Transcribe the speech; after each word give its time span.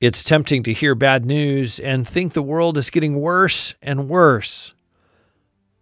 It's 0.00 0.24
tempting 0.24 0.62
to 0.64 0.72
hear 0.72 0.94
bad 0.94 1.24
news 1.24 1.78
and 1.78 2.06
think 2.06 2.32
the 2.32 2.42
world 2.42 2.76
is 2.76 2.90
getting 2.90 3.20
worse 3.20 3.74
and 3.80 4.08
worse. 4.08 4.74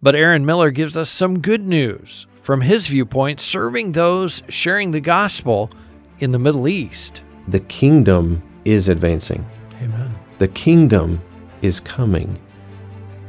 But 0.02 0.14
Aaron 0.14 0.44
Miller 0.44 0.70
gives 0.70 0.96
us 0.96 1.08
some 1.08 1.40
good 1.40 1.66
news 1.66 2.26
from 2.42 2.60
his 2.60 2.88
viewpoint, 2.88 3.40
serving 3.40 3.92
those 3.92 4.42
sharing 4.48 4.90
the 4.90 5.00
gospel 5.00 5.70
in 6.18 6.32
the 6.32 6.38
Middle 6.38 6.68
East. 6.68 7.22
The 7.48 7.60
kingdom 7.60 8.42
is 8.64 8.88
advancing. 8.88 9.46
Amen. 9.80 10.14
The 10.38 10.48
kingdom 10.48 11.20
is 11.62 11.80
coming. 11.80 12.38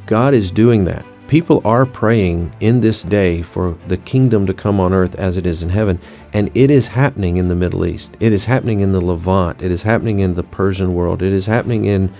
God 0.06 0.34
is 0.34 0.52
doing 0.52 0.86
that. 0.86 1.06
People 1.34 1.64
are 1.66 1.88
praying 1.88 2.54
in 2.60 2.82
this 2.82 3.02
day 3.02 3.42
for 3.42 3.76
the 3.88 3.98
kingdom 3.98 4.46
to 4.46 4.54
come 4.54 4.80
on 4.80 4.94
earth 4.94 5.16
as 5.16 5.36
it 5.36 5.48
is 5.48 5.64
in 5.64 5.70
heaven. 5.70 6.00
And 6.32 6.52
it 6.54 6.70
is 6.70 6.90
happening 6.90 7.38
in 7.38 7.48
the 7.48 7.56
Middle 7.56 7.88
East. 7.88 8.16
It 8.20 8.32
is 8.32 8.46
happening 8.46 8.82
in 8.82 8.92
the 8.92 9.02
Levant. 9.02 9.64
It 9.64 9.72
is 9.72 9.82
happening 9.82 10.20
in 10.20 10.36
the 10.36 10.44
Persian 10.44 10.94
world. 10.94 11.24
It 11.24 11.34
is 11.34 11.48
happening 11.48 11.86
in, 11.86 12.14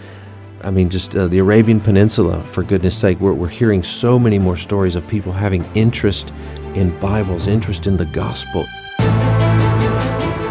I 0.64 0.72
mean, 0.72 0.90
just 0.90 1.16
uh, 1.16 1.28
the 1.28 1.38
Arabian 1.38 1.80
Peninsula, 1.80 2.44
for 2.46 2.64
goodness 2.64 2.98
sake. 2.98 3.20
We're, 3.20 3.34
we're 3.34 3.50
hearing 3.50 3.84
so 3.84 4.18
many 4.18 4.40
more 4.40 4.58
stories 4.58 4.96
of 4.96 5.08
people 5.08 5.32
having 5.32 5.64
interest 5.76 6.34
in 6.74 7.00
Bibles, 7.00 7.46
interest 7.46 7.86
in 7.86 7.98
the 7.98 8.06
gospel. 8.06 8.66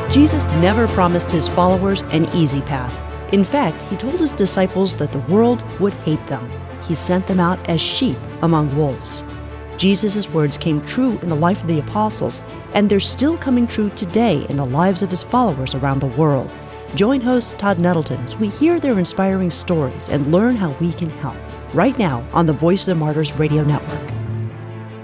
Jesus 0.09 0.47
never 0.63 0.87
promised 0.87 1.33
his 1.33 1.49
followers 1.49 2.03
an 2.13 2.27
easy 2.27 2.61
path. 2.61 3.03
In 3.35 3.43
fact, 3.43 3.83
he 3.91 3.97
told 3.97 4.21
his 4.21 4.33
disciples 4.33 4.95
that 4.99 5.11
the 5.11 5.19
world 5.19 5.61
would 5.81 5.95
hate 5.95 6.25
them. 6.29 6.49
He 6.83 6.95
sent 6.95 7.27
them 7.27 7.41
out 7.41 7.69
as 7.69 7.81
sheep 7.81 8.17
among 8.43 8.77
wolves. 8.77 9.25
Jesus' 9.77 10.29
words 10.31 10.57
came 10.59 10.81
true 10.83 11.19
in 11.23 11.29
the 11.29 11.35
life 11.35 11.61
of 11.63 11.69
the 11.69 11.79
apostles, 11.79 12.43
and 12.75 12.89
they're 12.89 13.01
still 13.01 13.37
coming 13.39 13.67
true 13.67 13.91
today 13.91 14.47
in 14.49 14.57
the 14.57 14.65
lives 14.65 15.03
of 15.03 15.11
his 15.11 15.23
followers 15.23 15.75
around 15.75 16.01
the 16.01 16.07
world. 16.09 16.51
Join 16.95 17.21
host 17.21 17.59
Todd 17.59 17.79
Nettleton 17.79 18.21
as 18.21 18.37
we 18.37 18.49
hear 18.49 18.79
their 18.79 18.99
inspiring 18.99 19.51
stories 19.51 20.09
and 20.11 20.31
learn 20.31 20.57
how 20.57 20.71
we 20.73 20.93
can 20.93 21.09
help. 21.09 21.37
Right 21.73 21.99
now 21.99 22.27
on 22.33 22.47
the 22.47 22.53
Voice 22.53 22.87
of 22.87 22.95
the 22.95 23.05
Martyrs 23.05 23.33
Radio 23.33 23.65
Network. 23.65 24.13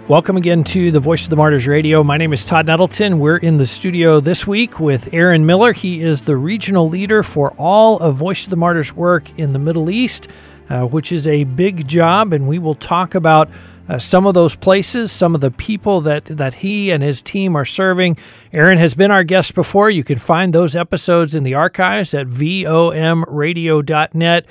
Welcome 0.08 0.38
again 0.38 0.64
to 0.64 0.90
the 0.90 1.00
Voice 1.00 1.24
of 1.24 1.30
the 1.30 1.36
Martyrs 1.36 1.66
Radio. 1.66 2.02
My 2.02 2.16
name 2.16 2.32
is 2.32 2.44
Todd 2.44 2.66
Nettleton. 2.66 3.18
We're 3.18 3.36
in 3.36 3.58
the 3.58 3.66
studio 3.66 4.20
this 4.20 4.46
week 4.46 4.80
with 4.80 5.12
Aaron 5.12 5.44
Miller. 5.44 5.74
He 5.74 6.00
is 6.00 6.22
the 6.22 6.36
regional 6.36 6.88
leader 6.88 7.22
for 7.22 7.52
all 7.58 7.98
of 7.98 8.16
Voice 8.16 8.44
of 8.44 8.50
the 8.50 8.56
Martyrs 8.56 8.94
work 8.94 9.30
in 9.38 9.52
the 9.52 9.58
Middle 9.58 9.90
East, 9.90 10.28
uh, 10.70 10.84
which 10.84 11.12
is 11.12 11.26
a 11.26 11.44
big 11.44 11.88
job, 11.88 12.32
and 12.32 12.48
we 12.48 12.58
will 12.58 12.74
talk 12.74 13.14
about 13.14 13.50
uh, 13.88 13.98
some 13.98 14.26
of 14.26 14.34
those 14.34 14.54
places, 14.54 15.10
some 15.10 15.34
of 15.34 15.40
the 15.40 15.50
people 15.50 16.02
that, 16.02 16.26
that 16.26 16.52
he 16.54 16.90
and 16.90 17.02
his 17.02 17.22
team 17.22 17.56
are 17.56 17.64
serving. 17.64 18.16
Aaron 18.52 18.78
has 18.78 18.94
been 18.94 19.10
our 19.10 19.24
guest 19.24 19.54
before. 19.54 19.90
You 19.90 20.04
can 20.04 20.18
find 20.18 20.52
those 20.52 20.76
episodes 20.76 21.34
in 21.34 21.42
the 21.42 21.54
archives 21.54 22.12
at 22.12 22.26
vomradio.net. 22.26 24.44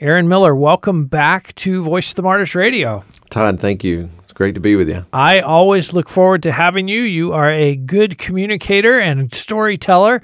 Aaron 0.00 0.28
Miller, 0.28 0.56
welcome 0.56 1.04
back 1.04 1.54
to 1.54 1.84
Voice 1.84 2.10
of 2.10 2.16
the 2.16 2.22
Martyrs 2.22 2.56
Radio. 2.56 3.04
Todd, 3.30 3.60
thank 3.60 3.84
you. 3.84 4.10
It's 4.24 4.32
great 4.32 4.56
to 4.56 4.60
be 4.60 4.74
with 4.74 4.88
you. 4.88 5.06
I 5.12 5.38
always 5.40 5.92
look 5.92 6.08
forward 6.08 6.42
to 6.42 6.50
having 6.50 6.88
you. 6.88 7.02
You 7.02 7.32
are 7.32 7.50
a 7.50 7.76
good 7.76 8.18
communicator 8.18 8.98
and 8.98 9.32
storyteller, 9.32 10.22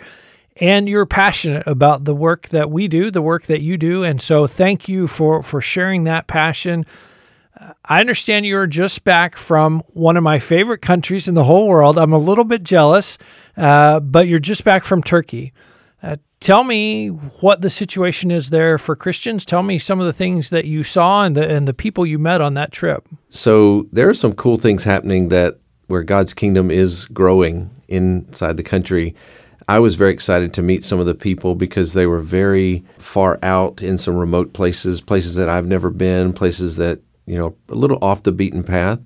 and 0.60 0.88
you're 0.88 1.06
passionate 1.06 1.66
about 1.66 2.04
the 2.04 2.14
work 2.14 2.48
that 2.48 2.70
we 2.70 2.88
do, 2.88 3.10
the 3.10 3.22
work 3.22 3.44
that 3.44 3.60
you 3.60 3.76
do. 3.76 4.04
And 4.04 4.20
so, 4.20 4.46
thank 4.46 4.88
you 4.88 5.06
for, 5.06 5.42
for 5.42 5.60
sharing 5.60 6.04
that 6.04 6.26
passion. 6.26 6.84
I 7.84 8.00
understand 8.00 8.46
you're 8.46 8.66
just 8.66 9.04
back 9.04 9.36
from 9.36 9.82
one 9.88 10.16
of 10.16 10.22
my 10.22 10.38
favorite 10.38 10.80
countries 10.80 11.28
in 11.28 11.34
the 11.34 11.44
whole 11.44 11.66
world. 11.66 11.98
I'm 11.98 12.12
a 12.12 12.18
little 12.18 12.44
bit 12.44 12.62
jealous, 12.62 13.18
uh, 13.56 14.00
but 14.00 14.28
you're 14.28 14.38
just 14.38 14.64
back 14.64 14.84
from 14.84 15.02
Turkey. 15.02 15.52
Uh, 16.02 16.16
tell 16.40 16.62
me 16.62 17.08
what 17.08 17.60
the 17.60 17.70
situation 17.70 18.30
is 18.30 18.50
there 18.50 18.78
for 18.78 18.94
Christians. 18.94 19.44
Tell 19.44 19.62
me 19.62 19.78
some 19.78 19.98
of 19.98 20.06
the 20.06 20.12
things 20.12 20.50
that 20.50 20.66
you 20.66 20.84
saw 20.84 21.24
and 21.24 21.36
the 21.36 21.48
and 21.48 21.66
the 21.66 21.74
people 21.74 22.06
you 22.06 22.18
met 22.18 22.40
on 22.40 22.54
that 22.54 22.70
trip. 22.70 23.08
So 23.28 23.88
there 23.92 24.08
are 24.08 24.14
some 24.14 24.34
cool 24.34 24.56
things 24.56 24.84
happening 24.84 25.28
that 25.28 25.58
where 25.88 26.04
God's 26.04 26.34
kingdom 26.34 26.70
is 26.70 27.06
growing 27.06 27.70
inside 27.88 28.56
the 28.56 28.62
country. 28.62 29.16
I 29.68 29.78
was 29.80 29.96
very 29.96 30.12
excited 30.12 30.54
to 30.54 30.62
meet 30.62 30.82
some 30.82 30.98
of 30.98 31.04
the 31.04 31.14
people 31.14 31.54
because 31.54 31.92
they 31.92 32.06
were 32.06 32.20
very 32.20 32.84
far 32.98 33.38
out 33.42 33.82
in 33.82 33.98
some 33.98 34.16
remote 34.16 34.54
places, 34.54 35.02
places 35.02 35.34
that 35.34 35.50
I've 35.50 35.66
never 35.66 35.90
been, 35.90 36.32
places 36.32 36.76
that, 36.76 37.00
you 37.26 37.36
know, 37.36 37.54
a 37.68 37.74
little 37.74 37.98
off 38.00 38.22
the 38.22 38.32
beaten 38.32 38.62
path. 38.62 38.98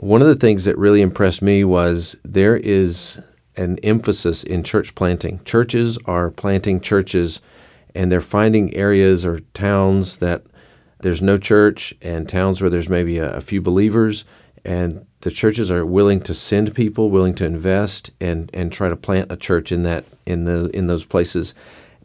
One 0.00 0.20
of 0.20 0.28
the 0.28 0.36
things 0.36 0.66
that 0.66 0.76
really 0.76 1.00
impressed 1.00 1.40
me 1.40 1.64
was 1.64 2.14
there 2.24 2.56
is 2.56 3.20
an 3.56 3.78
emphasis 3.82 4.42
in 4.42 4.62
church 4.62 4.94
planting. 4.94 5.40
Churches 5.44 5.96
are 6.04 6.30
planting 6.30 6.80
churches 6.80 7.40
and 7.94 8.12
they're 8.12 8.20
finding 8.20 8.74
areas 8.74 9.24
or 9.24 9.40
towns 9.54 10.16
that 10.16 10.42
there's 11.00 11.22
no 11.22 11.38
church 11.38 11.94
and 12.02 12.28
towns 12.28 12.60
where 12.60 12.70
there's 12.70 12.88
maybe 12.88 13.18
a, 13.18 13.36
a, 13.36 13.40
few 13.40 13.60
believers 13.60 14.24
and 14.64 15.06
the 15.20 15.30
churches 15.30 15.70
are 15.70 15.84
willing 15.84 16.20
to 16.22 16.34
send 16.34 16.74
people, 16.74 17.10
willing 17.10 17.34
to 17.34 17.44
invest 17.44 18.10
and, 18.20 18.50
and 18.52 18.72
try 18.72 18.88
to 18.88 18.96
plant 18.96 19.30
a 19.30 19.36
church 19.36 19.72
in 19.72 19.82
that 19.84 20.04
in 20.26 20.44
the 20.44 20.66
in 20.70 20.86
those 20.86 21.04
places. 21.04 21.54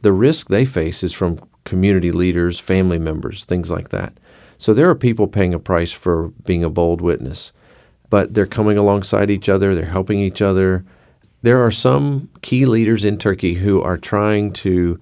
The 0.02 0.12
risk 0.12 0.48
they 0.48 0.66
face 0.66 1.04
is 1.04 1.14
from 1.14 1.40
community 1.64 2.12
leaders, 2.12 2.60
family 2.60 3.00
members, 3.00 3.44
things 3.44 3.70
like 3.70 3.90
that. 3.90 4.14
So 4.58 4.74
there 4.74 4.90
are 4.90 4.96
people 4.96 5.28
paying 5.28 5.54
a 5.54 5.60
price 5.60 5.92
for 5.92 6.30
being 6.46 6.64
a 6.64 6.70
bold 6.70 7.02
witness. 7.02 7.52
But 8.10 8.34
they're 8.34 8.46
coming 8.46 8.78
alongside 8.78 9.30
each 9.30 9.50
other, 9.50 9.76
they're 9.76 9.86
helping 9.86 10.20
each 10.20 10.42
other, 10.42 10.86
there 11.42 11.64
are 11.64 11.72
some 11.72 12.30
key 12.42 12.66
leaders 12.66 13.06
in 13.06 13.18
Turkey 13.18 13.56
who 13.56 13.82
are 13.82 13.98
trying 13.98 14.52
to 14.54 15.00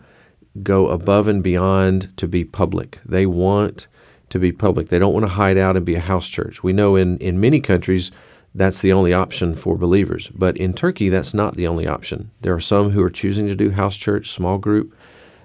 go 0.64 0.88
above 0.88 1.28
and 1.28 1.42
beyond 1.42 2.16
to 2.18 2.28
be 2.28 2.44
public. 2.44 3.00
They 3.06 3.26
want 3.26 3.88
to 4.35 4.40
be 4.40 4.51
public. 4.51 4.90
They 4.90 5.00
don't 5.00 5.13
want 5.13 5.25
to 5.25 5.31
hide 5.31 5.57
out 5.57 5.78
and 5.78 5.85
be 5.85 5.96
a 5.96 6.01
house 6.01 6.28
church. 6.28 6.62
We 6.62 6.73
know 6.73 6.97
in, 6.97 7.18
in 7.19 7.40
many 7.40 7.62
countries 7.62 8.12
that's 8.53 8.81
the 8.81 8.91
only 8.91 9.13
option 9.13 9.56
for 9.56 9.78
believers. 9.78 10.29
But 10.35 10.57
in 10.57 10.73
Turkey, 10.73 11.07
that's 11.07 11.34
not 11.34 11.56
the 11.56 11.68
only 11.68 11.88
option. 11.88 12.31
There 12.41 12.53
are 12.53 12.59
some 12.59 12.90
who 12.90 13.01
are 13.01 13.09
choosing 13.09 13.47
to 13.47 13.56
do 13.56 13.72
house 13.72 13.96
church, 13.96 14.29
small 14.29 14.57
group. 14.57 14.94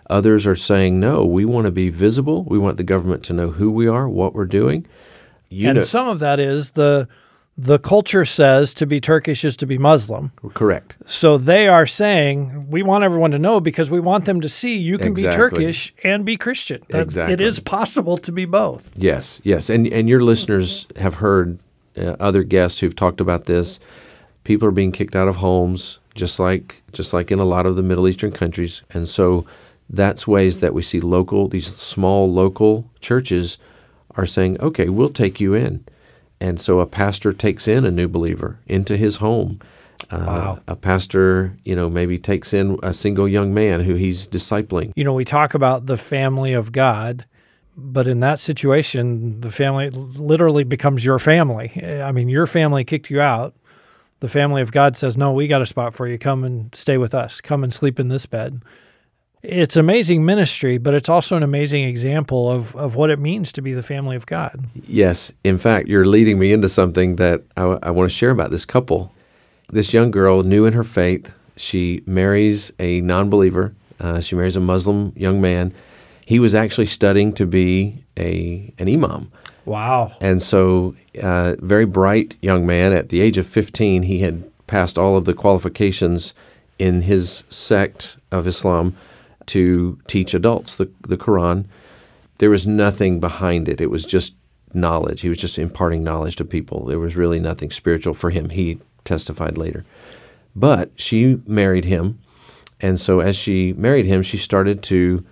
Others 0.09 0.45
are 0.45 0.57
saying, 0.57 0.99
no, 0.99 1.25
we 1.25 1.45
want 1.45 1.67
to 1.67 1.71
be 1.71 1.89
visible. 1.89 2.45
We 2.45 2.59
want 2.59 2.79
the 2.79 2.83
government 2.83 3.23
to 3.25 3.33
know 3.33 3.51
who 3.51 3.71
we 3.71 3.87
are, 3.87 4.09
what 4.09 4.35
we're 4.35 4.45
doing. 4.45 4.87
You 5.49 5.69
and 5.69 5.77
know, 5.77 5.83
some 5.83 6.09
of 6.09 6.19
that 6.19 6.41
is 6.41 6.73
the 6.73 7.09
the 7.63 7.79
culture 7.79 8.25
says 8.25 8.73
to 8.73 8.87
be 8.87 9.01
Turkish 9.01 9.45
is 9.45 9.55
to 9.59 9.67
be 9.67 9.77
Muslim. 9.77 10.33
Correct. 10.55 10.97
So 11.05 11.37
they 11.37 11.69
are 11.69 11.87
saying 11.87 12.71
we 12.71 12.83
want 12.83 13.05
everyone 13.05 13.33
to 13.33 13.39
know 13.39 13.61
because 13.61 13.91
we 13.91 14.01
want 14.01 14.25
them 14.25 14.41
to 14.41 14.49
see 14.49 14.79
you 14.79 14.97
can 14.97 15.09
exactly. 15.09 15.31
be 15.31 15.37
Turkish 15.37 15.95
and 16.03 16.25
be 16.25 16.39
Christian. 16.39 16.83
Exactly. 16.89 17.35
It 17.35 17.41
is 17.43 17.61
possible 17.61 18.17
to 18.17 18.33
be 18.33 18.47
both. 18.47 18.91
Yes, 18.97 19.41
yes. 19.45 19.69
And 19.69 19.87
and 19.89 20.09
your 20.09 20.23
listeners 20.23 20.87
have 20.97 21.17
heard 21.17 21.59
uh, 21.99 22.17
other 22.19 22.45
guests 22.45 22.79
who've 22.79 22.97
talked 22.97 23.21
about 23.21 23.45
this. 23.45 23.79
People 24.45 24.67
are 24.67 24.73
being 24.73 24.93
kicked 24.93 25.15
out 25.15 25.29
of 25.29 25.37
homes 25.37 25.99
just 26.15 26.41
like 26.41 26.83
just 26.93 27.13
like 27.13 27.31
in 27.31 27.39
a 27.39 27.45
lot 27.45 27.67
of 27.67 27.77
the 27.77 27.83
Middle 27.83 28.09
Eastern 28.09 28.33
countries. 28.33 28.81
And 28.91 29.07
so 29.07 29.45
that's 29.91 30.27
ways 30.27 30.61
that 30.61 30.73
we 30.73 30.83
see 30.83 31.01
local 31.01 31.47
these 31.49 31.67
small 31.67 32.33
local 32.33 32.89
churches 33.01 33.59
are 34.17 34.27
saying, 34.27 34.59
"Okay, 34.61 34.89
we'll 34.89 35.11
take 35.11 35.41
you 35.41 35.53
in." 35.53 35.85
And 36.41 36.61
so 36.61 36.81
a 36.81 36.87
pastor 36.87 37.33
takes 37.33 37.69
in 37.69 37.85
a 37.85 37.91
new 37.91 38.09
believer 38.09 38.59
into 38.67 38.97
his 38.97 39.17
home. 39.17 39.61
Uh, 40.11 40.25
wow. 40.27 40.59
A 40.67 40.75
pastor, 40.75 41.57
you 41.65 41.77
know, 41.77 41.91
maybe 41.91 42.19
takes 42.19 42.55
in 42.55 42.79
a 42.83 42.95
single 42.95 43.29
young 43.29 43.53
man 43.53 43.81
who 43.81 43.95
he's 43.95 44.27
discipling. 44.27 44.93
You 44.97 45.05
know, 45.05 45.13
we 45.13 45.27
talk 45.27 45.53
about 45.53 45.87
the 45.87 45.99
family 45.99 46.55
of 46.55 46.73
God, 46.73 47.27
but 47.77 48.07
in 48.07 48.21
that 48.21 48.41
situation, 48.41 49.41
the 49.43 49.51
family 49.51 49.91
literally 49.91 50.65
becomes 50.65 51.05
your 51.05 51.19
family. 51.19 51.71
I 52.03 52.13
mean, 52.13 52.31
your 52.31 52.47
family 52.47 52.83
kicked 52.83 53.11
you 53.11 53.21
out. 53.21 53.55
The 54.21 54.29
family 54.29 54.63
of 54.63 54.73
God 54.73 54.97
says, 54.97 55.17
No, 55.17 55.33
we 55.33 55.47
got 55.47 55.63
a 55.63 55.67
spot 55.67 55.95
for 55.95 56.07
you. 56.07 56.19
Come 56.19 56.45
and 56.45 56.75
stay 56.75 56.97
with 56.97 57.15
us. 57.15 57.41
Come 57.41 57.63
and 57.63 57.73
sleep 57.73 58.01
in 58.01 58.09
this 58.09 58.27
bed 58.27 58.63
it's 59.43 59.77
amazing 59.77 60.25
ministry, 60.25 60.77
but 60.79 60.93
it's 60.93 61.09
also 61.09 61.37
an 61.37 61.43
amazing 61.43 61.85
example 61.85 62.51
of, 62.51 62.77
of 62.77 62.95
what 62.95 63.11
it 63.11 63.19
means 63.19 63.53
to 63.53 63.63
be 63.63 63.73
the 63.73 63.83
family 63.83 64.17
of 64.17 64.27
God. 64.27 64.67
Yes. 64.87 65.33
In 65.45 65.57
fact, 65.57 65.89
you're 65.89 66.07
leading 66.07 66.39
me 66.39 66.53
into 66.53 66.69
something 66.69 67.17
that 67.17 67.43
I, 67.57 67.63
I 67.83 67.91
want 67.91 68.11
to 68.11 68.15
share 68.15 68.31
about 68.31 68.51
this 68.51 68.65
couple. 68.65 69.13
This 69.71 69.95
young 69.95 70.11
girl, 70.11 70.43
new 70.43 70.67
in 70.67 70.75
her 70.75 70.85
faith, 70.85 71.33
she 71.57 72.03
marries 72.07 72.73
a 72.79 73.01
non 73.01 73.31
believer. 73.31 73.75
Uh, 73.99 74.21
she 74.21 74.35
marries 74.35 74.57
a 74.57 74.61
Muslim 74.61 75.13
young 75.17 75.41
man. 75.41 75.73
He 76.27 76.39
was 76.39 76.55
actually 76.55 76.87
studying 76.87 77.33
to 77.35 77.47
be 77.47 78.05
a 78.19 78.73
an 78.79 78.89
imam. 78.89 79.31
Wow. 79.65 80.13
And 80.21 80.43
so, 80.43 80.97
uh, 81.23 81.57
very 81.61 81.85
bright 81.85 82.37
young 82.41 82.67
man. 82.67 82.93
At 82.93 83.11
the 83.11 83.21
age 83.21 83.39
of 83.39 83.47
15, 83.47 84.05
he 84.05 84.21
had 84.21 84.51
passed 84.67 84.99
all 84.99 85.17
of 85.17 85.25
the 85.27 85.35
qualifications 85.35 86.35
in 86.79 87.03
his 87.03 87.45
sect 87.51 88.17
of 88.33 88.47
Islam 88.47 88.97
to 89.51 89.99
teach 90.07 90.35
adults 90.35 90.75
the, 90.75 90.91
the 91.09 91.17
Quran. 91.17 91.67
There 92.39 92.51
was 92.51 92.67
nothing 92.67 93.21
behind 93.21 93.69
it. 93.69 93.81
It 93.81 93.91
was 93.91 94.05
just 94.05 94.35
knowledge. 94.73 95.21
He 95.21 95.29
was 95.29 95.39
just 95.39 95.59
imparting 95.59 96.05
knowledge 96.05 96.37
to 96.37 96.45
people. 96.45 96.87
There 96.87 96.99
was 96.99 97.17
really 97.17 97.41
nothing 97.41 97.71
spiritual 97.71 98.15
for 98.15 98.31
him. 98.31 98.51
He 98.51 98.79
testified 99.05 99.59
later. 99.59 99.85
But 100.55 100.93
she 100.97 101.41
married 101.47 101.85
him. 101.85 102.21
And 102.81 103.01
so 103.01 103.21
as 103.21 103.37
she 103.37 103.73
married 103.75 104.07
him, 104.07 104.23
she 104.23 104.37
started 104.37 104.83
to 104.85 105.25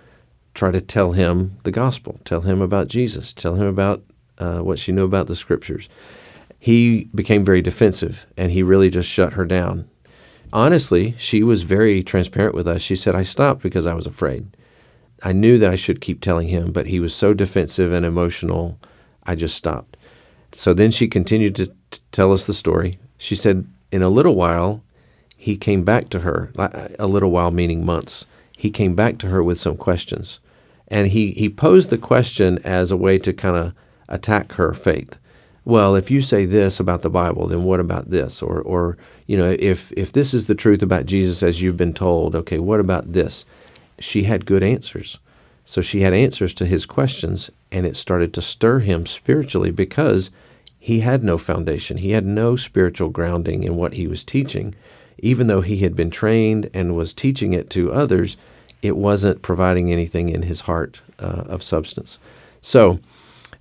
try 0.53 0.71
to 0.71 0.81
tell 0.81 1.13
him 1.13 1.57
the 1.63 1.71
gospel, 1.71 2.19
tell 2.25 2.41
him 2.41 2.61
about 2.61 2.87
Jesus, 2.87 3.33
tell 3.33 3.55
him 3.55 3.67
about 3.67 4.03
uh, 4.37 4.59
what 4.59 4.79
she 4.79 4.91
knew 4.91 5.05
about 5.05 5.27
the 5.27 5.35
scriptures. 5.35 5.89
He 6.59 7.05
became 7.15 7.45
very 7.45 7.61
defensive 7.61 8.27
and 8.35 8.51
he 8.51 8.61
really 8.63 8.89
just 8.89 9.09
shut 9.09 9.33
her 9.33 9.45
down. 9.45 9.88
Honestly, 10.51 11.15
she 11.17 11.43
was 11.43 11.63
very 11.63 12.01
transparent 12.01 12.55
with 12.55 12.67
us. 12.67 12.81
She 12.81 12.95
said, 12.95 13.15
I 13.15 13.23
stopped 13.23 13.61
because 13.61 13.85
I 13.85 13.93
was 13.93 14.07
afraid. 14.07 14.47
I 15.21 15.31
knew 15.31 15.57
that 15.59 15.71
I 15.71 15.75
should 15.75 16.01
keep 16.01 16.21
telling 16.21 16.47
him, 16.47 16.71
but 16.71 16.87
he 16.87 16.99
was 16.99 17.13
so 17.13 17.33
defensive 17.33 17.91
and 17.91 18.05
emotional, 18.05 18.79
I 19.23 19.35
just 19.35 19.55
stopped. 19.55 19.97
So 20.51 20.73
then 20.73 20.91
she 20.91 21.07
continued 21.07 21.55
to 21.55 21.67
t- 21.67 21.99
tell 22.11 22.31
us 22.31 22.45
the 22.45 22.53
story. 22.53 22.99
She 23.17 23.35
said, 23.35 23.67
in 23.91 24.01
a 24.01 24.09
little 24.09 24.35
while, 24.35 24.81
he 25.35 25.57
came 25.57 25.83
back 25.83 26.09
to 26.09 26.21
her, 26.21 26.51
a 26.57 27.07
little 27.07 27.31
while 27.31 27.51
meaning 27.51 27.85
months. 27.85 28.25
He 28.57 28.71
came 28.71 28.95
back 28.95 29.17
to 29.19 29.27
her 29.27 29.43
with 29.43 29.59
some 29.59 29.77
questions. 29.77 30.39
And 30.87 31.07
he, 31.07 31.31
he 31.31 31.49
posed 31.49 31.89
the 31.89 31.97
question 31.97 32.59
as 32.63 32.91
a 32.91 32.97
way 32.97 33.19
to 33.19 33.31
kind 33.31 33.55
of 33.55 33.73
attack 34.07 34.53
her 34.53 34.73
faith. 34.73 35.19
Well, 35.65 35.95
if 35.95 36.09
you 36.09 36.21
say 36.21 36.45
this 36.45 36.79
about 36.79 37.01
the 37.01 37.09
Bible, 37.09 37.47
then 37.47 37.63
what 37.63 37.79
about 37.79 38.09
this? 38.09 38.41
Or, 38.41 38.61
or 38.61 38.97
you 39.27 39.37
know, 39.37 39.55
if, 39.59 39.91
if 39.93 40.11
this 40.11 40.33
is 40.33 40.45
the 40.45 40.55
truth 40.55 40.81
about 40.81 41.05
Jesus 41.05 41.43
as 41.43 41.61
you've 41.61 41.77
been 41.77 41.93
told, 41.93 42.35
okay, 42.35 42.59
what 42.59 42.79
about 42.79 43.13
this? 43.13 43.45
She 43.99 44.23
had 44.23 44.45
good 44.45 44.63
answers. 44.63 45.19
So 45.65 45.81
she 45.81 46.01
had 46.01 46.13
answers 46.13 46.53
to 46.55 46.65
his 46.65 46.87
questions, 46.87 47.51
and 47.71 47.85
it 47.85 47.95
started 47.95 48.33
to 48.33 48.41
stir 48.41 48.79
him 48.79 49.05
spiritually 49.05 49.69
because 49.69 50.31
he 50.79 51.01
had 51.01 51.23
no 51.23 51.37
foundation. 51.37 51.97
He 51.97 52.11
had 52.11 52.25
no 52.25 52.55
spiritual 52.55 53.09
grounding 53.09 53.63
in 53.63 53.75
what 53.75 53.93
he 53.93 54.07
was 54.07 54.23
teaching. 54.23 54.73
Even 55.19 55.47
though 55.47 55.61
he 55.61 55.77
had 55.77 55.95
been 55.95 56.09
trained 56.09 56.69
and 56.73 56.95
was 56.95 57.13
teaching 57.13 57.53
it 57.53 57.69
to 57.71 57.91
others, 57.91 58.37
it 58.81 58.95
wasn't 58.95 59.41
providing 59.41 59.91
anything 59.91 60.29
in 60.29 60.43
his 60.43 60.61
heart 60.61 61.01
uh, 61.19 61.43
of 61.45 61.61
substance. 61.61 62.17
So 62.61 62.99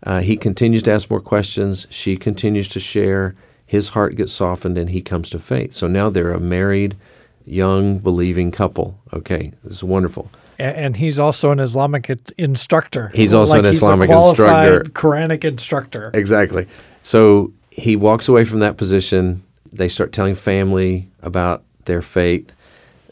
uh, 0.03 0.21
he 0.21 0.37
continues 0.37 0.83
to 0.85 0.93
ask 0.93 1.11
more 1.11 1.21
questions. 1.21 1.87
She 1.91 2.17
continues 2.17 2.69
to 2.69 2.81
share. 2.81 3.35
His 3.67 3.91
heart 3.91 4.17
gets 4.17 4.33
softened 4.33 4.79
and 4.79 4.91
he 4.91 5.03
comes 5.03 5.29
to 5.31 5.39
faith. 5.39 5.75
So 5.75 5.87
now 5.89 6.09
they're 6.09 6.33
a 6.33 6.41
married, 6.41 6.97
young, 7.45 7.99
believing 7.99 8.51
couple. 8.51 8.99
Okay, 9.13 9.53
this 9.65 9.77
is 9.77 9.85
wonderful. 9.85 10.31
And 10.59 10.97
he's 10.97 11.21
also 11.21 11.53
an 11.53 11.61
Islamic 11.61 12.11
instructor. 12.37 13.13
He's 13.15 13.33
also 13.33 13.53
like 13.53 13.61
an 13.61 13.67
Islamic 13.67 14.11
instructor. 14.11 14.83
Quranic 14.91 15.45
instructor. 15.45 16.11
Exactly. 16.15 16.67
So 17.03 17.53
he 17.71 17.95
walks 17.95 18.29
away 18.29 18.45
from 18.45 18.59
that 18.59 18.77
position. 18.77 19.45
They 19.73 19.89
start 19.89 20.13
telling 20.13 20.35
family 20.35 21.09
about 21.23 21.63
their 21.85 22.03
faith. 22.03 22.53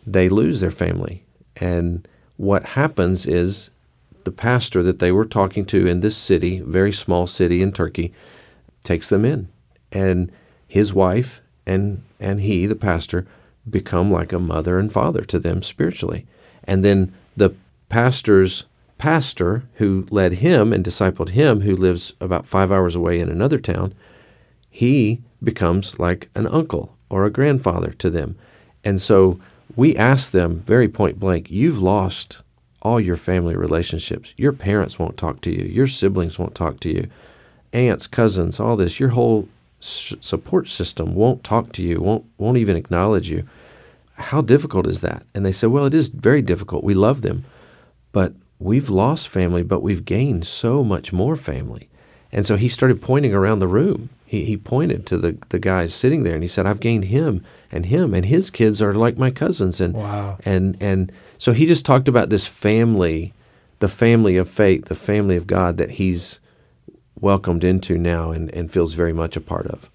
They 0.04 0.28
lose 0.28 0.58
their 0.58 0.72
family. 0.72 1.24
And 1.56 2.06
what 2.36 2.64
happens 2.64 3.26
is 3.26 3.70
the 4.26 4.32
pastor 4.32 4.82
that 4.82 4.98
they 4.98 5.12
were 5.12 5.24
talking 5.24 5.64
to 5.64 5.86
in 5.86 6.00
this 6.00 6.16
city, 6.16 6.60
very 6.60 6.92
small 6.92 7.28
city 7.28 7.62
in 7.62 7.70
Turkey, 7.70 8.12
takes 8.82 9.08
them 9.08 9.24
in. 9.24 9.48
And 9.92 10.32
his 10.66 10.92
wife 10.92 11.40
and 11.64 12.02
and 12.18 12.40
he, 12.40 12.66
the 12.66 12.74
pastor, 12.74 13.24
become 13.70 14.10
like 14.10 14.32
a 14.32 14.40
mother 14.40 14.80
and 14.80 14.92
father 14.92 15.22
to 15.22 15.38
them 15.38 15.62
spiritually. 15.62 16.26
And 16.64 16.84
then 16.84 17.14
the 17.36 17.54
pastor's 17.88 18.64
pastor 18.98 19.62
who 19.74 20.08
led 20.10 20.34
him 20.34 20.72
and 20.72 20.84
discipled 20.84 21.30
him, 21.30 21.60
who 21.60 21.76
lives 21.76 22.12
about 22.20 22.46
five 22.46 22.72
hours 22.72 22.96
away 22.96 23.20
in 23.20 23.28
another 23.28 23.60
town, 23.60 23.94
he 24.68 25.22
becomes 25.40 26.00
like 26.00 26.30
an 26.34 26.48
uncle 26.48 26.96
or 27.08 27.24
a 27.24 27.30
grandfather 27.30 27.92
to 27.92 28.10
them. 28.10 28.36
And 28.82 29.00
so 29.00 29.38
we 29.76 29.94
ask 29.94 30.32
them 30.32 30.64
very 30.66 30.88
point 30.88 31.20
blank, 31.20 31.48
You've 31.48 31.80
lost 31.80 32.42
all 32.86 33.00
your 33.00 33.16
family 33.16 33.56
relationships. 33.56 34.32
Your 34.36 34.52
parents 34.52 34.96
won't 34.96 35.16
talk 35.16 35.40
to 35.40 35.50
you. 35.50 35.66
Your 35.66 35.88
siblings 35.88 36.38
won't 36.38 36.54
talk 36.54 36.78
to 36.80 36.88
you. 36.88 37.08
Aunts, 37.72 38.06
cousins, 38.06 38.60
all 38.60 38.76
this. 38.76 39.00
Your 39.00 39.08
whole 39.08 39.48
support 39.80 40.68
system 40.68 41.14
won't 41.14 41.42
talk 41.42 41.72
to 41.72 41.82
you. 41.82 42.00
won't 42.00 42.24
won't 42.38 42.58
even 42.58 42.76
acknowledge 42.76 43.28
you. 43.28 43.42
How 44.14 44.40
difficult 44.40 44.86
is 44.86 45.00
that? 45.00 45.26
And 45.34 45.44
they 45.44 45.50
said, 45.52 45.70
well, 45.70 45.84
it 45.84 45.94
is 45.94 46.10
very 46.10 46.42
difficult. 46.42 46.84
We 46.84 46.94
love 46.94 47.22
them, 47.22 47.44
but 48.12 48.34
we've 48.60 48.88
lost 48.88 49.28
family, 49.28 49.64
but 49.64 49.82
we've 49.82 50.04
gained 50.04 50.46
so 50.46 50.84
much 50.84 51.12
more 51.12 51.34
family. 51.34 51.88
And 52.30 52.46
so 52.46 52.56
he 52.56 52.68
started 52.68 53.02
pointing 53.02 53.34
around 53.34 53.58
the 53.58 53.68
room. 53.68 54.10
He, 54.24 54.44
he 54.44 54.56
pointed 54.56 55.06
to 55.06 55.18
the, 55.18 55.36
the 55.48 55.58
guys 55.58 55.92
sitting 55.92 56.22
there 56.22 56.34
and 56.34 56.44
he 56.44 56.48
said, 56.48 56.66
I've 56.66 56.80
gained 56.80 57.06
him 57.06 57.44
and 57.72 57.86
him 57.86 58.14
and 58.14 58.26
his 58.26 58.50
kids 58.50 58.80
are 58.80 58.94
like 58.94 59.18
my 59.18 59.30
cousins. 59.30 59.80
And, 59.80 59.94
wow. 59.94 60.38
and, 60.44 60.76
and 60.80 61.12
so 61.38 61.52
he 61.52 61.66
just 61.66 61.84
talked 61.84 62.08
about 62.08 62.28
this 62.28 62.46
family, 62.46 63.32
the 63.78 63.88
family 63.88 64.36
of 64.36 64.48
faith, 64.48 64.86
the 64.86 64.94
family 64.94 65.36
of 65.36 65.46
God 65.46 65.76
that 65.78 65.92
he's 65.92 66.40
welcomed 67.20 67.64
into 67.64 67.98
now 67.98 68.30
and, 68.30 68.52
and 68.54 68.72
feels 68.72 68.92
very 68.92 69.12
much 69.12 69.36
a 69.36 69.40
part 69.40 69.66
of. 69.66 69.90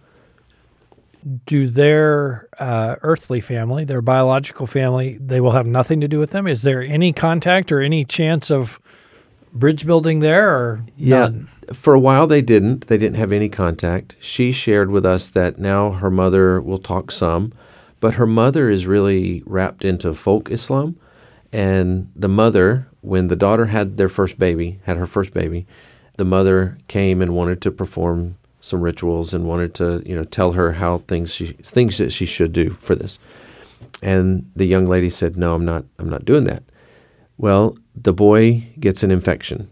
Do 1.46 1.68
their 1.68 2.48
uh, 2.58 2.96
earthly 3.04 3.42
family, 3.42 3.84
their 3.86 4.02
biological 4.02 4.66
family, 4.66 5.20
they 5.20 5.40
will 5.40 5.52
have 5.52 5.68
nothing 5.68 6.02
to 6.02 6.08
do 6.08 6.18
with 6.18 6.32
them? 6.32 6.48
Is 6.48 6.64
there 6.64 6.82
any 6.82 7.14
contact 7.14 7.72
or 7.72 7.80
any 7.80 8.06
chance 8.06 8.50
of 8.50 8.80
bridge 9.54 9.86
building 9.86 10.20
there 10.20 10.50
or 10.50 10.86
yeah, 10.96 11.20
none? 11.20 11.50
For 11.74 11.94
a 11.94 12.00
while 12.00 12.28
they 12.28 12.42
didn't. 12.42 12.88
They 12.88 12.98
didn't 12.98 13.18
have 13.18 13.32
any 13.32 13.50
contact. 13.50 14.16
She 14.20 14.52
shared 14.52 14.92
with 14.92 15.06
us 15.06 15.30
that 15.30 15.60
now 15.60 15.92
her 15.92 16.12
mother 16.12 16.62
will 16.62 16.78
talk 16.78 17.12
some, 17.12 17.54
but 18.00 18.16
her 18.16 18.26
mother 18.26 18.70
is 18.70 18.88
really 18.88 19.44
wrapped 19.46 19.86
into 19.86 20.14
folk 20.14 20.52
Islam. 20.52 20.98
And 21.54 22.12
the 22.16 22.30
mother, 22.30 22.88
when 23.02 23.28
the 23.28 23.36
daughter 23.36 23.68
had 23.68 23.98
their 23.98 24.10
first 24.10 24.40
baby, 24.40 24.80
had 24.86 24.98
her 24.98 25.08
first 25.08 25.34
baby, 25.34 25.66
the 26.18 26.26
mother 26.26 26.78
came 26.88 27.22
and 27.22 27.36
wanted 27.36 27.62
to 27.62 27.72
perform 27.72 28.38
some 28.62 28.82
rituals 28.82 29.34
and 29.34 29.48
wanted 29.48 29.74
to, 29.76 30.04
you 30.06 30.16
know, 30.16 30.24
tell 30.24 30.54
her 30.54 30.74
how 30.74 31.00
things 31.00 31.34
she 31.34 31.48
things 31.48 31.98
that 31.98 32.12
she 32.12 32.26
should 32.26 32.54
do 32.54 32.72
for 32.80 32.96
this. 32.96 33.18
And 34.04 34.50
the 34.56 34.66
young 34.66 34.88
lady 34.88 35.10
said, 35.10 35.36
"No, 35.36 35.56
I'm 35.56 35.66
not. 35.66 35.86
I'm 36.00 36.10
not 36.10 36.26
doing 36.26 36.46
that." 36.46 36.64
Well, 37.42 37.76
the 37.96 38.14
boy 38.14 38.68
gets 38.80 39.02
an 39.02 39.10
infection, 39.10 39.68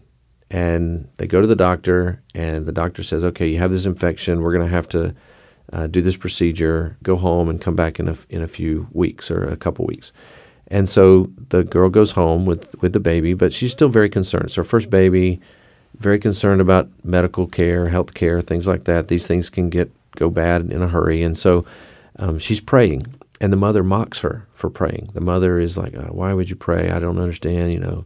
and 0.50 1.08
they 1.18 1.28
go 1.28 1.40
to 1.40 1.46
the 1.46 1.54
doctor, 1.54 2.20
and 2.34 2.66
the 2.66 2.72
doctor 2.72 3.04
says, 3.04 3.22
"Okay, 3.22 3.46
you 3.46 3.58
have 3.58 3.70
this 3.70 3.86
infection. 3.86 4.42
We're 4.42 4.52
going 4.52 4.68
to 4.68 4.74
have 4.74 4.88
to 4.88 5.14
uh, 5.72 5.86
do 5.86 6.02
this 6.02 6.16
procedure. 6.16 6.96
Go 7.04 7.14
home 7.14 7.48
and 7.48 7.60
come 7.60 7.76
back 7.76 8.00
in 8.00 8.08
a 8.08 8.16
in 8.28 8.42
a 8.42 8.48
few 8.48 8.88
weeks 8.90 9.30
or 9.30 9.44
a 9.44 9.56
couple 9.56 9.86
weeks." 9.86 10.10
And 10.66 10.88
so 10.88 11.30
the 11.50 11.62
girl 11.62 11.90
goes 11.90 12.10
home 12.10 12.44
with, 12.44 12.74
with 12.82 12.92
the 12.92 12.98
baby, 12.98 13.34
but 13.34 13.52
she's 13.52 13.70
still 13.70 13.88
very 13.88 14.08
concerned. 14.08 14.46
It's 14.46 14.56
her 14.56 14.64
first 14.64 14.90
baby, 14.90 15.40
very 15.96 16.18
concerned 16.18 16.60
about 16.60 16.88
medical 17.04 17.46
care, 17.46 17.88
health 17.88 18.14
care, 18.14 18.40
things 18.40 18.66
like 18.66 18.82
that. 18.84 19.06
These 19.06 19.28
things 19.28 19.48
can 19.48 19.70
get 19.70 19.92
go 20.16 20.28
bad 20.28 20.72
in 20.72 20.82
a 20.82 20.88
hurry. 20.88 21.22
And 21.22 21.38
so 21.38 21.64
um, 22.18 22.40
she's 22.40 22.60
praying, 22.60 23.02
and 23.40 23.52
the 23.52 23.56
mother 23.56 23.82
mocks 23.82 24.20
her 24.20 24.46
for 24.54 24.68
praying. 24.68 25.10
The 25.14 25.20
mother 25.20 25.58
is 25.58 25.76
like, 25.76 25.94
oh, 25.94 26.10
"Why 26.10 26.34
would 26.34 26.50
you 26.50 26.56
pray? 26.56 26.90
I 26.90 26.98
don't 26.98 27.18
understand," 27.18 27.72
you 27.72 27.78
know. 27.78 28.04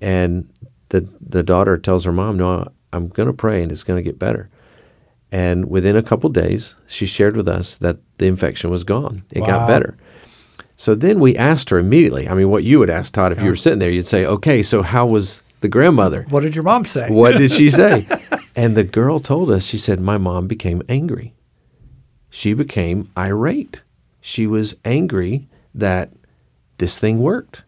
And 0.00 0.48
the 0.88 1.08
the 1.20 1.42
daughter 1.42 1.78
tells 1.78 2.04
her 2.04 2.12
mom, 2.12 2.36
"No, 2.36 2.68
I'm 2.92 3.08
going 3.08 3.28
to 3.28 3.32
pray, 3.32 3.62
and 3.62 3.70
it's 3.70 3.84
going 3.84 3.98
to 3.98 4.02
get 4.02 4.18
better." 4.18 4.50
And 5.30 5.68
within 5.68 5.96
a 5.96 6.02
couple 6.02 6.30
days, 6.30 6.74
she 6.86 7.06
shared 7.06 7.36
with 7.36 7.48
us 7.48 7.76
that 7.76 7.98
the 8.18 8.26
infection 8.26 8.70
was 8.70 8.84
gone. 8.84 9.24
It 9.30 9.40
wow. 9.40 9.46
got 9.46 9.66
better. 9.66 9.96
So 10.76 10.94
then 10.94 11.18
we 11.18 11.36
asked 11.36 11.70
her 11.70 11.78
immediately. 11.78 12.28
I 12.28 12.34
mean, 12.34 12.50
what 12.50 12.64
you 12.64 12.78
would 12.78 12.90
ask 12.90 13.12
Todd 13.12 13.32
if 13.32 13.38
yeah. 13.38 13.44
you 13.44 13.50
were 13.50 13.56
sitting 13.56 13.78
there, 13.78 13.90
you'd 13.90 14.06
say, 14.06 14.26
"Okay, 14.26 14.62
so 14.62 14.82
how 14.82 15.06
was 15.06 15.42
the 15.60 15.68
grandmother?" 15.68 16.26
What 16.30 16.42
did 16.42 16.54
your 16.54 16.64
mom 16.64 16.84
say? 16.84 17.08
What 17.08 17.36
did 17.36 17.52
she 17.52 17.70
say? 17.70 18.06
and 18.56 18.76
the 18.76 18.84
girl 18.84 19.20
told 19.20 19.50
us. 19.50 19.64
She 19.64 19.78
said, 19.78 20.00
"My 20.00 20.18
mom 20.18 20.48
became 20.48 20.82
angry. 20.88 21.34
She 22.28 22.52
became 22.52 23.10
irate. 23.16 23.82
She 24.26 24.46
was 24.46 24.74
angry 24.86 25.48
that 25.74 26.10
this 26.78 26.98
thing 26.98 27.18
worked, 27.18 27.62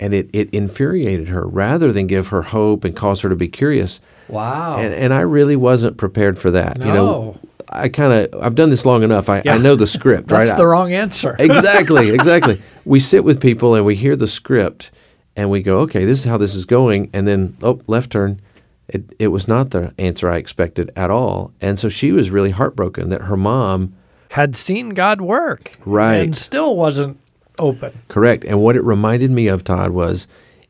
and 0.00 0.12
it 0.12 0.28
it 0.32 0.50
infuriated 0.50 1.28
her. 1.28 1.46
Rather 1.46 1.92
than 1.92 2.08
give 2.08 2.28
her 2.28 2.42
hope 2.42 2.82
and 2.82 2.96
cause 2.96 3.20
her 3.20 3.28
to 3.28 3.36
be 3.36 3.46
curious." 3.46 4.00
Wow. 4.26 4.78
And, 4.78 4.92
and 4.92 5.14
I 5.14 5.20
really 5.20 5.54
wasn't 5.54 5.98
prepared 5.98 6.36
for 6.36 6.50
that. 6.50 6.78
No. 6.78 6.86
You 6.86 6.92
know, 6.94 7.40
I 7.68 7.88
kind 7.88 8.12
of 8.12 8.42
I've 8.42 8.56
done 8.56 8.70
this 8.70 8.84
long 8.84 9.04
enough. 9.04 9.28
I, 9.28 9.42
yeah. 9.44 9.54
I 9.54 9.58
know 9.58 9.76
the 9.76 9.86
script, 9.86 10.26
That's 10.26 10.32
right? 10.32 10.46
That's 10.46 10.58
the 10.58 10.66
wrong 10.66 10.92
answer. 10.92 11.36
exactly, 11.38 12.10
exactly. 12.14 12.60
We 12.84 12.98
sit 12.98 13.22
with 13.22 13.40
people 13.40 13.76
and 13.76 13.86
we 13.86 13.94
hear 13.94 14.16
the 14.16 14.26
script 14.26 14.90
and 15.36 15.48
we 15.48 15.62
go, 15.62 15.78
okay, 15.82 16.04
this 16.04 16.18
is 16.18 16.24
how 16.24 16.38
this 16.38 16.56
is 16.56 16.64
going, 16.64 17.08
and 17.12 17.28
then 17.28 17.56
oh, 17.62 17.80
left 17.86 18.10
turn. 18.10 18.40
It 18.88 19.14
it 19.20 19.28
was 19.28 19.46
not 19.46 19.70
the 19.70 19.94
answer 19.96 20.28
I 20.28 20.38
expected 20.38 20.90
at 20.96 21.08
all, 21.08 21.52
and 21.60 21.78
so 21.78 21.88
she 21.88 22.10
was 22.10 22.32
really 22.32 22.50
heartbroken 22.50 23.10
that 23.10 23.22
her 23.22 23.36
mom 23.36 23.94
had 24.30 24.56
seen 24.56 24.90
God 24.90 25.20
work, 25.20 25.72
right, 25.84 26.16
and 26.16 26.34
still 26.36 26.76
wasn't 26.76 27.18
open. 27.58 27.92
Correct. 28.08 28.44
And 28.44 28.60
what 28.62 28.76
it 28.76 28.82
reminded 28.84 29.30
me 29.30 29.48
of, 29.48 29.64
Todd, 29.64 29.90
was 29.90 30.26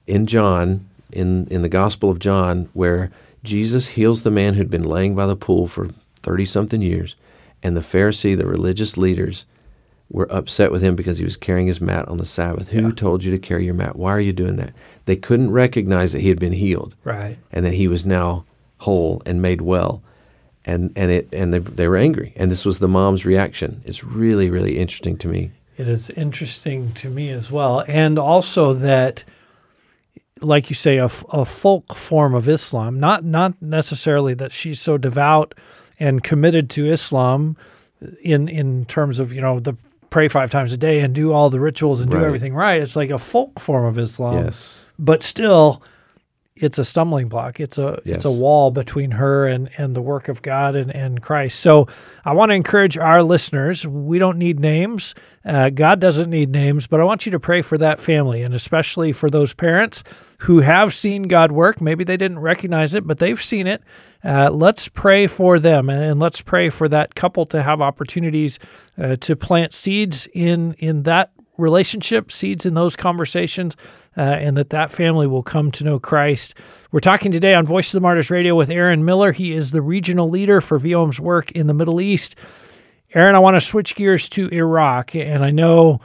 in 0.06 0.26
John, 0.26 0.86
in 1.12 1.46
in 1.50 1.62
the 1.62 1.68
Gospel 1.68 2.10
of 2.10 2.18
John, 2.18 2.68
where 2.72 3.10
Jesus 3.44 3.88
heals 3.88 4.22
the 4.22 4.30
man 4.30 4.54
who'd 4.54 4.70
been 4.70 4.84
laying 4.84 5.14
by 5.14 5.26
the 5.26 5.36
pool 5.36 5.66
for 5.66 5.88
30 6.22 6.44
something 6.44 6.82
years, 6.82 7.16
and 7.62 7.76
the 7.76 7.80
Pharisee, 7.80 8.36
the 8.36 8.46
religious 8.46 8.96
leaders, 8.96 9.44
were 10.10 10.30
upset 10.32 10.72
with 10.72 10.82
him 10.82 10.96
because 10.96 11.18
he 11.18 11.24
was 11.24 11.36
carrying 11.36 11.66
his 11.66 11.80
mat 11.80 12.08
on 12.08 12.18
the 12.18 12.24
Sabbath. 12.24 12.68
Who 12.68 12.88
Yeah. 12.88 12.90
told 12.92 13.24
you 13.24 13.30
to 13.30 13.38
carry 13.38 13.64
your 13.64 13.74
mat? 13.74 13.94
Why 13.96 14.10
are 14.10 14.20
you 14.20 14.32
doing 14.32 14.56
that? 14.56 14.72
They 15.06 15.16
couldn't 15.16 15.52
recognize 15.52 16.12
that 16.12 16.20
he 16.22 16.28
had 16.28 16.38
been 16.40 16.52
healed 16.52 16.94
Right. 17.04 17.38
and 17.52 17.64
that 17.64 17.74
he 17.74 17.86
was 17.88 18.04
now 18.04 18.44
whole 18.78 19.22
and 19.24 19.40
made 19.40 19.60
well. 19.60 20.02
And 20.64 20.92
and 20.94 21.10
it 21.10 21.28
and 21.32 21.54
they, 21.54 21.58
they 21.58 21.88
were 21.88 21.96
angry. 21.96 22.32
And 22.36 22.50
this 22.50 22.64
was 22.64 22.78
the 22.78 22.88
mom's 22.88 23.24
reaction. 23.24 23.82
It's 23.84 24.04
really 24.04 24.50
really 24.50 24.78
interesting 24.78 25.16
to 25.18 25.28
me. 25.28 25.52
It 25.80 25.88
is 25.88 26.10
interesting 26.10 26.92
to 26.92 27.08
me 27.08 27.30
as 27.30 27.50
well. 27.50 27.82
And 27.88 28.18
also 28.18 28.74
that, 28.74 29.24
like 30.42 30.68
you 30.68 30.76
say, 30.76 30.98
a 30.98 31.08
folk 31.08 31.94
form 31.94 32.34
of 32.34 32.48
Islam, 32.48 33.00
not, 33.00 33.24
not 33.24 33.62
necessarily 33.62 34.34
that 34.34 34.52
she's 34.52 34.78
so 34.78 34.98
devout 34.98 35.54
and 35.98 36.22
committed 36.22 36.68
to 36.70 36.84
Islam 36.84 37.56
in, 38.20 38.46
in 38.46 38.84
terms 38.84 39.18
of, 39.18 39.32
you 39.32 39.40
know, 39.40 39.58
the 39.58 39.74
pray 40.10 40.28
five 40.28 40.50
times 40.50 40.74
a 40.74 40.76
day 40.76 41.00
and 41.00 41.14
do 41.14 41.32
all 41.32 41.48
the 41.48 41.60
rituals 41.60 42.02
and 42.02 42.10
do 42.10 42.22
everything 42.22 42.52
right. 42.52 42.82
It's 42.82 42.96
like 42.96 43.08
a 43.08 43.16
folk 43.16 43.58
form 43.58 43.86
of 43.86 43.96
Islam. 43.96 44.44
yes. 44.44 44.86
But 44.98 45.22
still, 45.22 45.82
it's 46.60 46.78
a 46.78 46.84
stumbling 46.84 47.28
block. 47.28 47.58
It's 47.58 47.78
a 47.78 48.00
it's 48.04 48.24
a 48.24 48.30
wall 48.30 48.70
between 48.70 49.12
her 49.12 49.48
and, 49.48 49.70
and 49.78 49.96
the 49.96 50.02
work 50.02 50.28
of 50.28 50.42
God 50.42 50.76
and, 50.76 50.94
and 50.94 51.22
Christ. 51.22 51.60
So 51.60 51.88
I 52.24 52.34
want 52.34 52.50
to 52.50 52.54
encourage 52.54 52.98
our 52.98 53.22
listeners. 53.22 53.86
We 53.86 54.18
don't 54.18 54.38
need 54.38 54.60
names. 54.60 55.14
Uh, 55.44 55.70
God 55.70 56.00
doesn't 56.00 56.28
need 56.28 56.50
names, 56.50 56.86
but 56.86 57.00
I 57.00 57.04
want 57.04 57.24
you 57.24 57.32
to 57.32 57.40
pray 57.40 57.62
for 57.62 57.78
that 57.78 57.98
family 57.98 58.42
and 58.42 58.54
especially 58.54 59.12
for 59.12 59.30
those 59.30 59.54
parents 59.54 60.04
who 60.40 60.60
have 60.60 60.92
seen 60.92 61.24
God 61.24 61.50
work. 61.50 61.80
Maybe 61.80 62.04
they 62.04 62.18
didn't 62.18 62.40
recognize 62.40 62.94
it, 62.94 63.06
but 63.06 63.18
they've 63.18 63.42
seen 63.42 63.66
it. 63.66 63.82
Uh, 64.22 64.50
let's 64.50 64.88
pray 64.88 65.26
for 65.26 65.58
them 65.58 65.88
and 65.88 66.20
let's 66.20 66.42
pray 66.42 66.68
for 66.68 66.88
that 66.88 67.14
couple 67.14 67.46
to 67.46 67.62
have 67.62 67.80
opportunities 67.80 68.58
uh, 68.98 69.16
to 69.16 69.34
plant 69.34 69.72
seeds 69.72 70.28
in 70.34 70.74
in 70.74 71.04
that 71.04 71.32
relationship, 71.60 72.32
seeds 72.32 72.66
in 72.66 72.74
those 72.74 72.96
conversations, 72.96 73.76
uh, 74.16 74.20
and 74.20 74.56
that 74.56 74.70
that 74.70 74.90
family 74.90 75.26
will 75.26 75.42
come 75.42 75.70
to 75.72 75.84
know 75.84 75.98
Christ. 75.98 76.54
We're 76.90 77.00
talking 77.00 77.30
today 77.30 77.54
on 77.54 77.66
Voice 77.66 77.88
of 77.88 77.92
the 77.92 78.00
Martyrs 78.00 78.30
Radio 78.30 78.54
with 78.54 78.70
Aaron 78.70 79.04
Miller. 79.04 79.32
He 79.32 79.52
is 79.52 79.70
the 79.70 79.82
regional 79.82 80.28
leader 80.28 80.60
for 80.60 80.78
VOM's 80.78 81.20
work 81.20 81.52
in 81.52 81.66
the 81.66 81.74
Middle 81.74 82.00
East. 82.00 82.34
Aaron, 83.14 83.34
I 83.34 83.40
want 83.40 83.56
to 83.56 83.60
switch 83.60 83.94
gears 83.94 84.28
to 84.30 84.48
Iraq, 84.48 85.14
and 85.14 85.44
I 85.44 85.50
know 85.50 86.00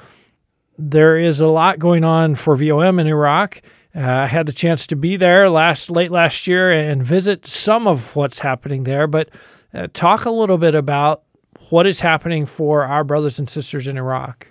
there 0.77 1.17
is 1.17 1.39
a 1.39 1.47
lot 1.47 1.79
going 1.79 2.03
on 2.03 2.35
for 2.35 2.55
VOM 2.55 2.99
in 2.99 3.07
Iraq. 3.07 3.61
Uh, 3.95 4.01
I 4.01 4.27
had 4.27 4.45
the 4.45 4.53
chance 4.53 4.87
to 4.87 4.95
be 4.95 5.15
there 5.15 5.49
last 5.49 5.89
late 5.89 6.11
last 6.11 6.47
year 6.47 6.71
and 6.71 7.01
visit 7.01 7.45
some 7.45 7.87
of 7.87 8.15
what's 8.15 8.39
happening 8.39 8.83
there, 8.83 9.07
but 9.07 9.29
uh, 9.73 9.87
talk 9.93 10.25
a 10.25 10.31
little 10.31 10.57
bit 10.57 10.75
about 10.75 11.23
what 11.69 11.87
is 11.87 11.99
happening 11.99 12.45
for 12.45 12.85
our 12.85 13.03
brothers 13.03 13.39
and 13.39 13.49
sisters 13.49 13.87
in 13.87 13.97
Iraq. 13.97 14.47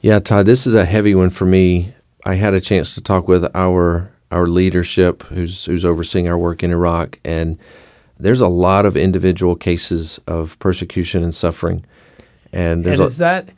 Yeah, 0.00 0.18
Todd, 0.20 0.46
this 0.46 0.66
is 0.66 0.74
a 0.74 0.84
heavy 0.84 1.14
one 1.14 1.30
for 1.30 1.46
me. 1.46 1.92
I 2.24 2.34
had 2.34 2.54
a 2.54 2.60
chance 2.60 2.94
to 2.94 3.00
talk 3.00 3.28
with 3.28 3.44
our 3.54 4.10
our 4.32 4.46
leadership 4.46 5.22
who's 5.24 5.64
who's 5.66 5.84
overseeing 5.84 6.26
our 6.28 6.36
work 6.36 6.62
in 6.64 6.72
Iraq 6.72 7.20
and 7.24 7.58
there's 8.18 8.40
a 8.40 8.48
lot 8.48 8.86
of 8.86 8.96
individual 8.96 9.54
cases 9.54 10.18
of 10.26 10.58
persecution 10.58 11.22
and 11.22 11.34
suffering. 11.34 11.84
And 12.52 12.84
there's 12.84 12.98
and 12.98 13.04
a, 13.04 13.06
is 13.06 13.18
that 13.18 13.50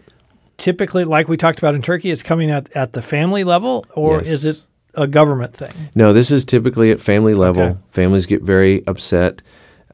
typically 0.57 1.05
like 1.05 1.29
we 1.29 1.37
talked 1.37 1.59
about 1.59 1.75
in 1.75 1.83
Turkey? 1.83 2.11
It's 2.11 2.23
coming 2.23 2.51
at, 2.51 2.71
at 2.77 2.93
the 2.93 3.03
family 3.03 3.45
level, 3.45 3.87
or 3.95 4.19
Yes. 4.19 4.29
is 4.29 4.45
it 4.45 4.63
a 4.95 5.07
government 5.07 5.55
thing? 5.55 5.73
No, 5.95 6.13
this 6.13 6.31
is 6.31 6.45
typically 6.45 6.91
at 6.91 6.99
family 6.99 7.35
level. 7.35 7.63
Okay. 7.63 7.79
Families 7.91 8.27
get 8.27 8.43
very 8.43 8.85
upset. 8.87 9.43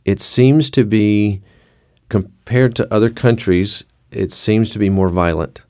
It 0.05 0.21
seems 0.21 0.71
to 0.71 0.85
be, 0.85 1.43
compared 2.09 2.75
to 2.77 2.93
other 2.95 3.11
countries, 3.11 3.85
it 4.11 4.33
seems 4.33 4.71
to 4.71 4.79
be 4.79 4.89
more 4.89 5.09
violent. 5.09 5.61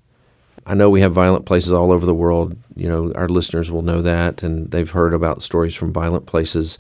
I 0.67 0.75
know 0.75 0.89
we 0.89 1.03
have 1.03 1.13
violent 1.13 1.45
places 1.45 1.73
all 1.73 1.93
over 1.93 2.07
the 2.07 2.15
world. 2.15 2.57
You 2.75 2.89
know, 2.89 3.13
our 3.15 3.29
listeners 3.29 3.71
will 3.71 3.83
know 3.83 4.03
that, 4.03 4.43
and 4.43 4.71
they've 4.71 4.91
heard 4.91 5.13
about 5.13 5.43
stories 5.43 5.75
from 5.75 5.93
violent 5.93 6.27
places. 6.27 6.79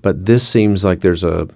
But 0.00 0.26
this 0.26 0.46
seems 0.46 0.84
like 0.84 1.00
there's 1.00 1.24
a 1.24 1.48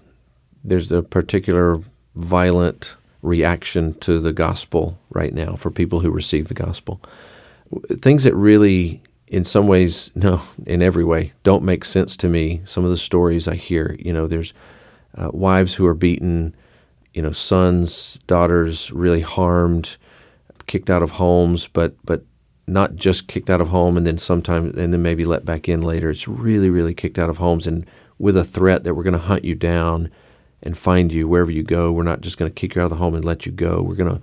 there's 0.64 0.92
a 0.92 1.02
particular 1.02 1.80
violent 2.14 2.96
reaction 3.20 3.94
to 4.00 4.18
the 4.20 4.32
gospel 4.32 4.98
right 5.10 5.32
now 5.32 5.56
for 5.56 5.70
people 5.70 6.00
who 6.00 6.10
receive 6.10 6.48
the 6.48 6.54
gospel. 6.54 7.00
Things 7.88 8.24
that 8.24 8.34
really, 8.34 9.02
in 9.28 9.44
some 9.44 9.66
ways, 9.66 10.10
no, 10.14 10.42
in 10.66 10.82
every 10.82 11.04
way, 11.04 11.32
don't 11.42 11.64
make 11.64 11.84
sense 11.84 12.16
to 12.18 12.28
me. 12.28 12.62
Some 12.64 12.84
of 12.84 12.90
the 12.90 12.96
stories 12.96 13.46
I 13.48 13.56
hear, 13.56 13.96
you 13.98 14.12
know, 14.12 14.26
there's 14.26 14.52
uh, 15.16 15.30
wives 15.32 15.74
who 15.74 15.86
are 15.86 15.94
beaten, 15.94 16.54
you 17.12 17.22
know, 17.22 17.32
sons, 17.32 18.18
daughters 18.26 18.90
really 18.92 19.20
harmed, 19.20 19.96
kicked 20.72 20.88
out 20.88 21.02
of 21.02 21.10
homes, 21.12 21.68
but 21.68 21.94
but 22.02 22.24
not 22.66 22.96
just 22.96 23.28
kicked 23.28 23.50
out 23.50 23.60
of 23.60 23.68
home 23.68 23.98
and 23.98 24.06
then 24.06 24.16
sometimes 24.16 24.74
and 24.78 24.92
then 24.92 25.02
maybe 25.02 25.24
let 25.26 25.44
back 25.44 25.68
in 25.68 25.82
later. 25.82 26.08
It's 26.08 26.26
really, 26.26 26.70
really 26.70 26.94
kicked 26.94 27.18
out 27.18 27.28
of 27.28 27.36
homes 27.36 27.66
and 27.66 27.86
with 28.18 28.36
a 28.36 28.44
threat 28.44 28.84
that 28.84 28.94
we're 28.94 29.02
going 29.02 29.20
to 29.20 29.28
hunt 29.30 29.44
you 29.44 29.54
down 29.54 30.10
and 30.62 30.78
find 30.78 31.12
you 31.12 31.28
wherever 31.28 31.50
you 31.50 31.62
go. 31.62 31.92
We're 31.92 32.04
not 32.04 32.22
just 32.22 32.38
going 32.38 32.50
to 32.50 32.54
kick 32.54 32.74
you 32.74 32.80
out 32.80 32.86
of 32.86 32.90
the 32.90 32.96
home 33.04 33.14
and 33.14 33.24
let 33.24 33.44
you 33.44 33.52
go. 33.52 33.82
We're 33.82 33.96
going 33.96 34.14
to, 34.16 34.22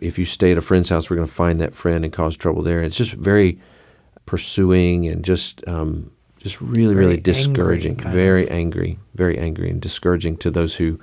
if 0.00 0.18
you 0.18 0.24
stay 0.24 0.52
at 0.52 0.58
a 0.58 0.62
friend's 0.62 0.88
house, 0.88 1.10
we're 1.10 1.16
going 1.16 1.28
to 1.28 1.34
find 1.34 1.60
that 1.60 1.74
friend 1.74 2.04
and 2.04 2.12
cause 2.12 2.36
trouble 2.36 2.62
there. 2.62 2.80
It's 2.82 2.96
just 2.96 3.12
very 3.12 3.60
pursuing 4.24 5.06
and 5.08 5.24
just, 5.24 5.66
um, 5.68 6.10
just 6.38 6.60
really, 6.60 6.94
Very 6.94 7.06
really 7.06 7.20
discouraging. 7.20 7.96
kind 7.96 8.14
Very 8.14 8.44
of. 8.44 8.52
angry, 8.52 8.98
very 9.14 9.36
angry 9.36 9.68
and 9.68 9.80
discouraging 9.82 10.36
to 10.38 10.50
those 10.50 10.76
who, 10.76 11.00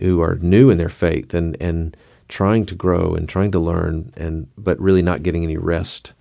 who 0.00 0.20
are 0.22 0.36
new 0.36 0.70
in 0.70 0.78
their 0.78 0.88
faith 0.88 1.34
and 1.34 1.56
and 1.60 1.96
trying 2.28 2.66
to 2.66 2.74
grow 2.74 3.14
and 3.14 3.28
trying 3.28 3.50
to 3.52 3.58
learn 3.58 4.12
and 4.16 4.48
but 4.56 4.80
really 4.80 5.02
not 5.02 5.22
getting 5.22 5.44
any 5.44 5.56
rest 5.56 6.12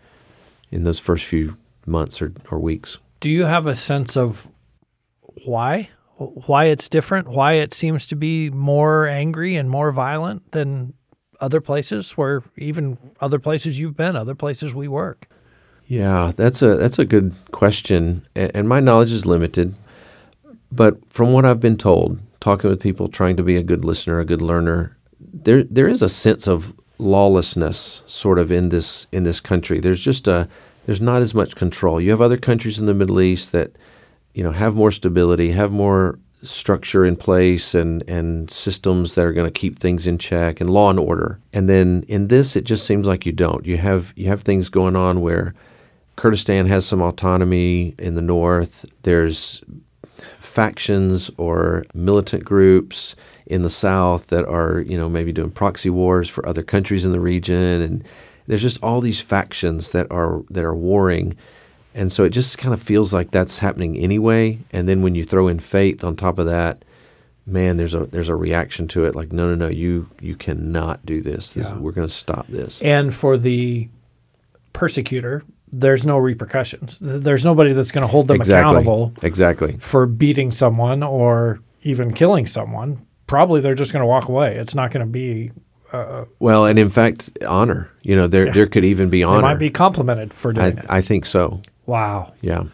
in 0.71 0.83
those 0.83 0.99
first 0.99 1.25
few 1.25 1.57
months 1.85 2.21
or, 2.21 2.33
or 2.49 2.59
weeks. 2.59 2.97
Do 3.19 3.29
you 3.29 3.45
have 3.45 3.67
a 3.67 3.75
sense 3.75 4.17
of 4.17 4.47
why? 5.45 5.89
Why 6.17 6.65
it's 6.65 6.89
different? 6.89 7.27
Why 7.29 7.53
it 7.53 7.73
seems 7.73 8.07
to 8.07 8.15
be 8.15 8.49
more 8.49 9.07
angry 9.07 9.55
and 9.55 9.69
more 9.69 9.91
violent 9.91 10.51
than 10.51 10.93
other 11.39 11.59
places 11.59 12.11
where 12.11 12.43
even 12.57 12.97
other 13.19 13.39
places 13.39 13.79
you've 13.79 13.97
been, 13.97 14.15
other 14.15 14.35
places 14.35 14.75
we 14.75 14.87
work? 14.87 15.27
Yeah, 15.87 16.31
that's 16.35 16.61
a 16.61 16.77
that's 16.77 16.99
a 16.99 17.05
good 17.05 17.33
question, 17.51 18.25
and, 18.35 18.51
and 18.55 18.69
my 18.69 18.79
knowledge 18.79 19.11
is 19.11 19.25
limited. 19.25 19.75
But 20.71 20.97
from 21.11 21.33
what 21.33 21.43
I've 21.43 21.59
been 21.59 21.75
told, 21.75 22.19
talking 22.39 22.69
with 22.69 22.79
people, 22.79 23.09
trying 23.09 23.35
to 23.35 23.43
be 23.43 23.57
a 23.57 23.63
good 23.63 23.83
listener, 23.83 24.19
a 24.19 24.25
good 24.25 24.41
learner, 24.41 24.95
there 25.33 25.63
there 25.63 25.87
is 25.87 26.01
a 26.01 26.09
sense 26.09 26.47
of 26.47 26.73
lawlessness 26.97 28.03
sort 28.05 28.39
of 28.39 28.51
in 28.51 28.69
this 28.69 29.07
in 29.11 29.23
this 29.23 29.39
country. 29.39 29.79
There's 29.79 29.99
just 29.99 30.27
a 30.27 30.47
there's 30.85 31.01
not 31.01 31.21
as 31.21 31.33
much 31.33 31.55
control. 31.55 32.01
You 32.01 32.11
have 32.11 32.21
other 32.21 32.37
countries 32.37 32.79
in 32.79 32.85
the 32.85 32.93
Middle 32.93 33.21
East 33.21 33.51
that 33.51 33.71
you 34.33 34.43
know 34.43 34.51
have 34.51 34.75
more 34.75 34.91
stability, 34.91 35.51
have 35.51 35.71
more 35.71 36.19
structure 36.43 37.05
in 37.05 37.15
place 37.15 37.75
and 37.75 38.03
and 38.09 38.49
systems 38.49 39.13
that 39.13 39.25
are 39.25 39.33
going 39.33 39.51
to 39.51 39.59
keep 39.59 39.77
things 39.77 40.07
in 40.07 40.17
check 40.17 40.59
and 40.59 40.69
law 40.69 40.89
and 40.89 40.99
order. 40.99 41.39
And 41.53 41.69
then 41.69 42.03
in 42.07 42.27
this 42.27 42.55
it 42.55 42.63
just 42.63 42.85
seems 42.85 43.07
like 43.07 43.25
you 43.25 43.31
don't. 43.31 43.65
You 43.65 43.77
have 43.77 44.13
you 44.15 44.27
have 44.27 44.41
things 44.41 44.69
going 44.69 44.95
on 44.95 45.21
where 45.21 45.53
Kurdistan 46.15 46.67
has 46.67 46.85
some 46.85 47.01
autonomy 47.01 47.95
in 47.97 48.15
the 48.15 48.21
north. 48.21 48.85
There's 49.03 49.61
factions 50.39 51.31
or 51.37 51.85
militant 51.93 52.43
groups 52.43 53.15
in 53.51 53.63
the 53.63 53.69
south 53.69 54.27
that 54.27 54.45
are, 54.45 54.79
you 54.79 54.97
know, 54.97 55.09
maybe 55.09 55.33
doing 55.33 55.51
proxy 55.51 55.89
wars 55.89 56.29
for 56.29 56.47
other 56.47 56.63
countries 56.63 57.05
in 57.05 57.11
the 57.11 57.19
region 57.19 57.81
and 57.81 58.03
there's 58.47 58.61
just 58.61 58.81
all 58.83 59.01
these 59.01 59.21
factions 59.21 59.91
that 59.91 60.11
are 60.11 60.41
that 60.49 60.63
are 60.63 60.75
warring. 60.75 61.35
And 61.93 62.11
so 62.11 62.23
it 62.23 62.29
just 62.29 62.57
kind 62.57 62.73
of 62.73 62.81
feels 62.81 63.13
like 63.13 63.31
that's 63.31 63.59
happening 63.59 63.97
anyway. 63.97 64.59
And 64.71 64.87
then 64.89 65.01
when 65.01 65.15
you 65.15 65.23
throw 65.23 65.47
in 65.47 65.59
faith 65.59 66.03
on 66.03 66.15
top 66.15 66.39
of 66.39 66.45
that, 66.47 66.83
man, 67.45 67.77
there's 67.77 67.93
a 67.93 68.05
there's 68.07 68.29
a 68.29 68.35
reaction 68.35 68.87
to 68.89 69.05
it 69.05 69.15
like 69.15 69.31
no 69.31 69.47
no 69.47 69.55
no, 69.55 69.67
you 69.67 70.09
you 70.19 70.35
cannot 70.35 71.05
do 71.05 71.21
this. 71.21 71.51
this 71.51 71.67
Yeah. 71.67 71.77
We're 71.77 71.91
going 71.91 72.07
to 72.07 72.13
stop 72.13 72.47
this. 72.47 72.81
And 72.81 73.13
for 73.13 73.37
the 73.37 73.89
persecutor, 74.73 75.43
there's 75.71 76.05
no 76.05 76.17
repercussions. 76.17 76.97
There's 77.01 77.45
nobody 77.45 77.73
that's 77.73 77.91
going 77.91 78.01
to 78.01 78.07
hold 78.07 78.27
them 78.27 78.37
exactly. 78.37 78.61
accountable 78.61 79.13
Exactly. 79.23 79.77
for 79.79 80.05
beating 80.05 80.51
someone 80.51 81.03
or 81.03 81.61
even 81.83 82.13
killing 82.13 82.45
someone. 82.45 83.05
Probably 83.31 83.61
they're 83.61 83.75
just 83.75 83.93
going 83.93 84.01
to 84.01 84.07
walk 84.07 84.27
away. 84.27 84.57
It's 84.57 84.75
not 84.75 84.91
going 84.91 85.05
to 85.05 85.09
be. 85.11 85.51
Uh, 85.93 86.25
well, 86.39 86.65
and 86.65 86.77
in 86.77 86.89
fact, 86.89 87.31
honor. 87.47 87.89
You 88.01 88.15
know, 88.17 88.27
there 88.27 88.51
there 88.51 88.65
could 88.65 88.83
even 88.83 89.09
be 89.09 89.19
They 89.19 89.23
honor. 89.23 89.41
might 89.41 89.57
be 89.57 89.69
complimented 89.69 90.33
for 90.33 90.51
doing 90.51 90.77
I, 90.77 90.81
it. 90.81 90.85
I 90.89 91.01
think 91.01 91.25
so. 91.25 91.61
wow. 91.85 92.33
Yeah. 92.41 92.65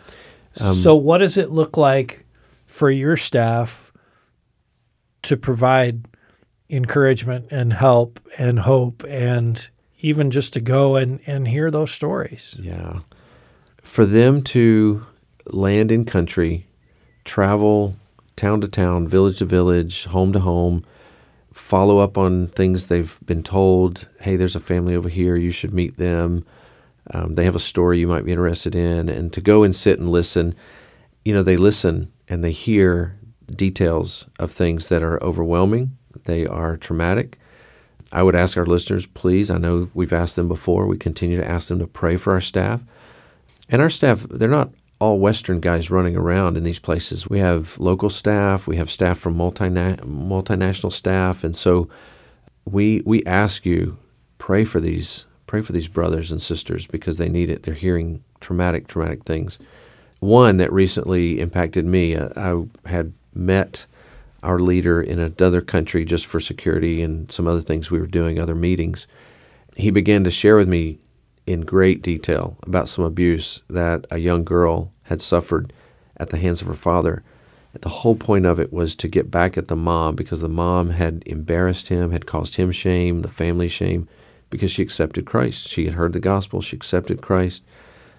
Um, 0.59 0.73
so, 0.73 0.95
what 0.95 1.19
does 1.19 1.37
it 1.37 1.51
look 1.51 1.77
like 1.77 2.25
for 2.65 2.89
your 2.89 3.17
staff 3.17 3.93
to 5.23 5.37
provide 5.37 6.05
encouragement 6.69 7.47
and 7.51 7.71
help 7.71 8.19
and 8.39 8.57
hope 8.59 9.03
and 9.07 9.69
even 9.99 10.31
just 10.31 10.53
to 10.53 10.59
go 10.59 10.95
and, 10.95 11.19
and 11.27 11.47
hear 11.47 11.69
those 11.69 11.91
stories? 11.91 12.55
Yeah. 12.59 13.01
For 13.83 14.05
them 14.07 14.41
to 14.45 15.05
land 15.45 15.91
in 15.91 16.05
country, 16.05 16.65
travel 17.25 17.95
town 18.37 18.61
to 18.61 18.67
town, 18.67 19.07
village 19.07 19.39
to 19.39 19.45
village, 19.45 20.05
home 20.05 20.31
to 20.31 20.39
home, 20.39 20.85
follow 21.51 21.97
up 21.97 22.17
on 22.17 22.47
things 22.47 22.85
they've 22.85 23.19
been 23.25 23.43
told. 23.43 24.07
Hey, 24.21 24.37
there's 24.37 24.55
a 24.55 24.61
family 24.61 24.95
over 24.95 25.09
here. 25.09 25.35
You 25.35 25.51
should 25.51 25.73
meet 25.73 25.97
them. 25.97 26.45
Um, 27.11 27.35
they 27.35 27.45
have 27.45 27.55
a 27.55 27.59
story 27.59 27.99
you 27.99 28.07
might 28.07 28.25
be 28.25 28.31
interested 28.31 28.75
in. 28.75 29.09
And 29.09 29.33
to 29.33 29.41
go 29.41 29.63
and 29.63 29.75
sit 29.75 29.99
and 29.99 30.11
listen, 30.11 30.55
you 31.25 31.33
know, 31.33 31.43
they 31.43 31.57
listen 31.57 32.11
and 32.29 32.43
they 32.43 32.51
hear 32.51 33.19
details 33.47 34.27
of 34.39 34.51
things 34.51 34.89
that 34.89 35.03
are 35.03 35.21
overwhelming, 35.23 35.97
they 36.25 36.45
are 36.45 36.77
traumatic. 36.77 37.39
I 38.11 38.23
would 38.23 38.35
ask 38.35 38.57
our 38.57 38.65
listeners, 38.65 39.05
please, 39.05 39.49
I 39.49 39.57
know 39.57 39.89
we've 39.93 40.13
asked 40.13 40.35
them 40.35 40.47
before, 40.47 40.85
we 40.85 40.97
continue 40.97 41.37
to 41.37 41.49
ask 41.49 41.69
them 41.69 41.79
to 41.79 41.87
pray 41.87 42.17
for 42.17 42.33
our 42.33 42.41
staff. 42.41 42.81
And 43.69 43.81
our 43.81 43.89
staff, 43.89 44.25
they're 44.29 44.47
not 44.47 44.71
all 44.99 45.19
Western 45.19 45.59
guys 45.59 45.91
running 45.91 46.15
around 46.15 46.57
in 46.57 46.63
these 46.63 46.79
places. 46.79 47.29
We 47.29 47.39
have 47.39 47.77
local 47.79 48.09
staff, 48.09 48.67
we 48.67 48.77
have 48.77 48.89
staff 48.89 49.19
from 49.19 49.35
multina- 49.35 49.99
multinational 49.99 50.91
staff, 50.91 51.43
and 51.43 51.55
so 51.55 51.87
we 52.65 53.01
we 53.05 53.23
ask 53.25 53.65
you 53.65 53.97
pray 54.37 54.63
for 54.63 54.79
these 54.79 55.25
pray 55.45 55.61
for 55.61 55.71
these 55.71 55.87
brothers 55.87 56.31
and 56.31 56.41
sisters 56.41 56.85
because 56.87 57.17
they 57.17 57.29
need 57.29 57.49
it. 57.49 57.63
They're 57.63 57.73
hearing 57.73 58.23
traumatic 58.39 58.87
traumatic 58.87 59.23
things. 59.23 59.59
One 60.19 60.57
that 60.57 60.73
recently 60.73 61.39
impacted 61.39 61.85
me, 61.85 62.15
uh, 62.15 62.29
I 62.35 62.89
had 62.89 63.13
met 63.33 63.85
our 64.41 64.59
leader 64.59 65.01
in 65.01 65.19
another 65.19 65.61
country 65.61 66.05
just 66.05 66.25
for 66.25 66.39
security 66.39 67.01
and 67.01 67.31
some 67.31 67.47
other 67.47 67.61
things 67.61 67.91
we 67.91 67.99
were 67.99 68.07
doing, 68.07 68.39
other 68.39 68.55
meetings. 68.55 69.07
He 69.75 69.91
began 69.91 70.23
to 70.23 70.31
share 70.31 70.55
with 70.55 70.67
me 70.67 70.99
in 71.47 71.61
great 71.61 72.01
detail 72.01 72.57
about 72.63 72.89
some 72.89 73.05
abuse 73.05 73.63
that 73.69 74.05
a 74.11 74.17
young 74.17 74.43
girl 74.43 74.91
had 75.03 75.21
suffered 75.21 75.73
at 76.17 76.29
the 76.29 76.37
hands 76.37 76.61
of 76.61 76.67
her 76.67 76.73
father. 76.73 77.23
The 77.79 77.89
whole 77.89 78.15
point 78.15 78.45
of 78.45 78.59
it 78.59 78.73
was 78.73 78.95
to 78.95 79.07
get 79.07 79.31
back 79.31 79.57
at 79.57 79.67
the 79.67 79.75
mom 79.75 80.15
because 80.15 80.41
the 80.41 80.49
mom 80.49 80.89
had 80.89 81.23
embarrassed 81.25 81.87
him, 81.87 82.11
had 82.11 82.25
caused 82.25 82.55
him 82.55 82.71
shame, 82.71 83.21
the 83.21 83.27
family 83.27 83.67
shame, 83.67 84.07
because 84.49 84.71
she 84.71 84.81
accepted 84.81 85.25
Christ. 85.25 85.67
She 85.67 85.85
had 85.85 85.93
heard 85.93 86.13
the 86.13 86.19
gospel, 86.19 86.59
she 86.59 86.75
accepted 86.75 87.21
Christ. 87.21 87.63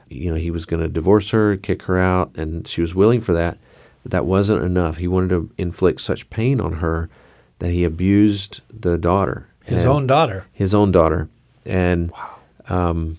You 0.09 0.31
know, 0.31 0.37
he 0.37 0.51
was 0.51 0.65
going 0.65 0.81
to 0.81 0.89
divorce 0.89 1.31
her, 1.31 1.57
kick 1.57 1.83
her 1.83 1.99
out, 1.99 2.31
and 2.37 2.67
she 2.67 2.81
was 2.81 2.95
willing 2.95 3.21
for 3.21 3.33
that. 3.35 3.59
But 4.05 4.13
that 4.13 4.27
wasn't 4.27 4.65
enough. 4.65 4.99
He 4.99 5.09
wanted 5.09 5.31
to 5.31 5.51
inflict 5.59 6.01
such 6.01 6.31
pain 6.31 6.61
on 6.61 6.75
her 6.75 7.11
that 7.59 7.73
he 7.73 7.85
abused 7.85 8.61
the 8.73 8.97
daughter. 8.97 9.49
His 9.65 9.85
own 9.85 10.07
daughter. 10.07 10.47
His 10.53 10.73
own 10.73 10.93
daughter. 10.93 11.29
And 11.67 12.11
wow 12.13 12.38
um, 12.69 13.19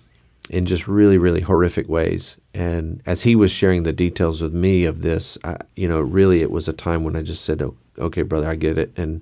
in 0.49 0.65
just 0.65 0.87
really, 0.87 1.17
really 1.17 1.41
horrific 1.41 1.87
ways. 1.87 2.37
And 2.53 3.01
as 3.05 3.23
he 3.23 3.35
was 3.35 3.51
sharing 3.51 3.83
the 3.83 3.93
details 3.93 4.41
with 4.41 4.53
me 4.53 4.85
of 4.85 5.01
this, 5.01 5.37
I, 5.43 5.57
you 5.75 5.87
know, 5.87 5.99
really 5.99 6.41
it 6.41 6.51
was 6.51 6.67
a 6.67 6.73
time 6.73 7.03
when 7.03 7.15
I 7.15 7.21
just 7.21 7.43
said, 7.43 7.61
oh, 7.61 7.75
"Okay, 7.97 8.23
brother, 8.23 8.49
I 8.49 8.55
get 8.55 8.77
it, 8.77 8.91
and 8.97 9.21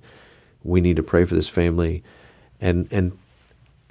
we 0.64 0.82
need 0.82 0.96
to 0.96 1.04
pray 1.04 1.26
for 1.26 1.36
this 1.36 1.50
family." 1.50 2.04
And 2.62 2.88
and 2.92 3.18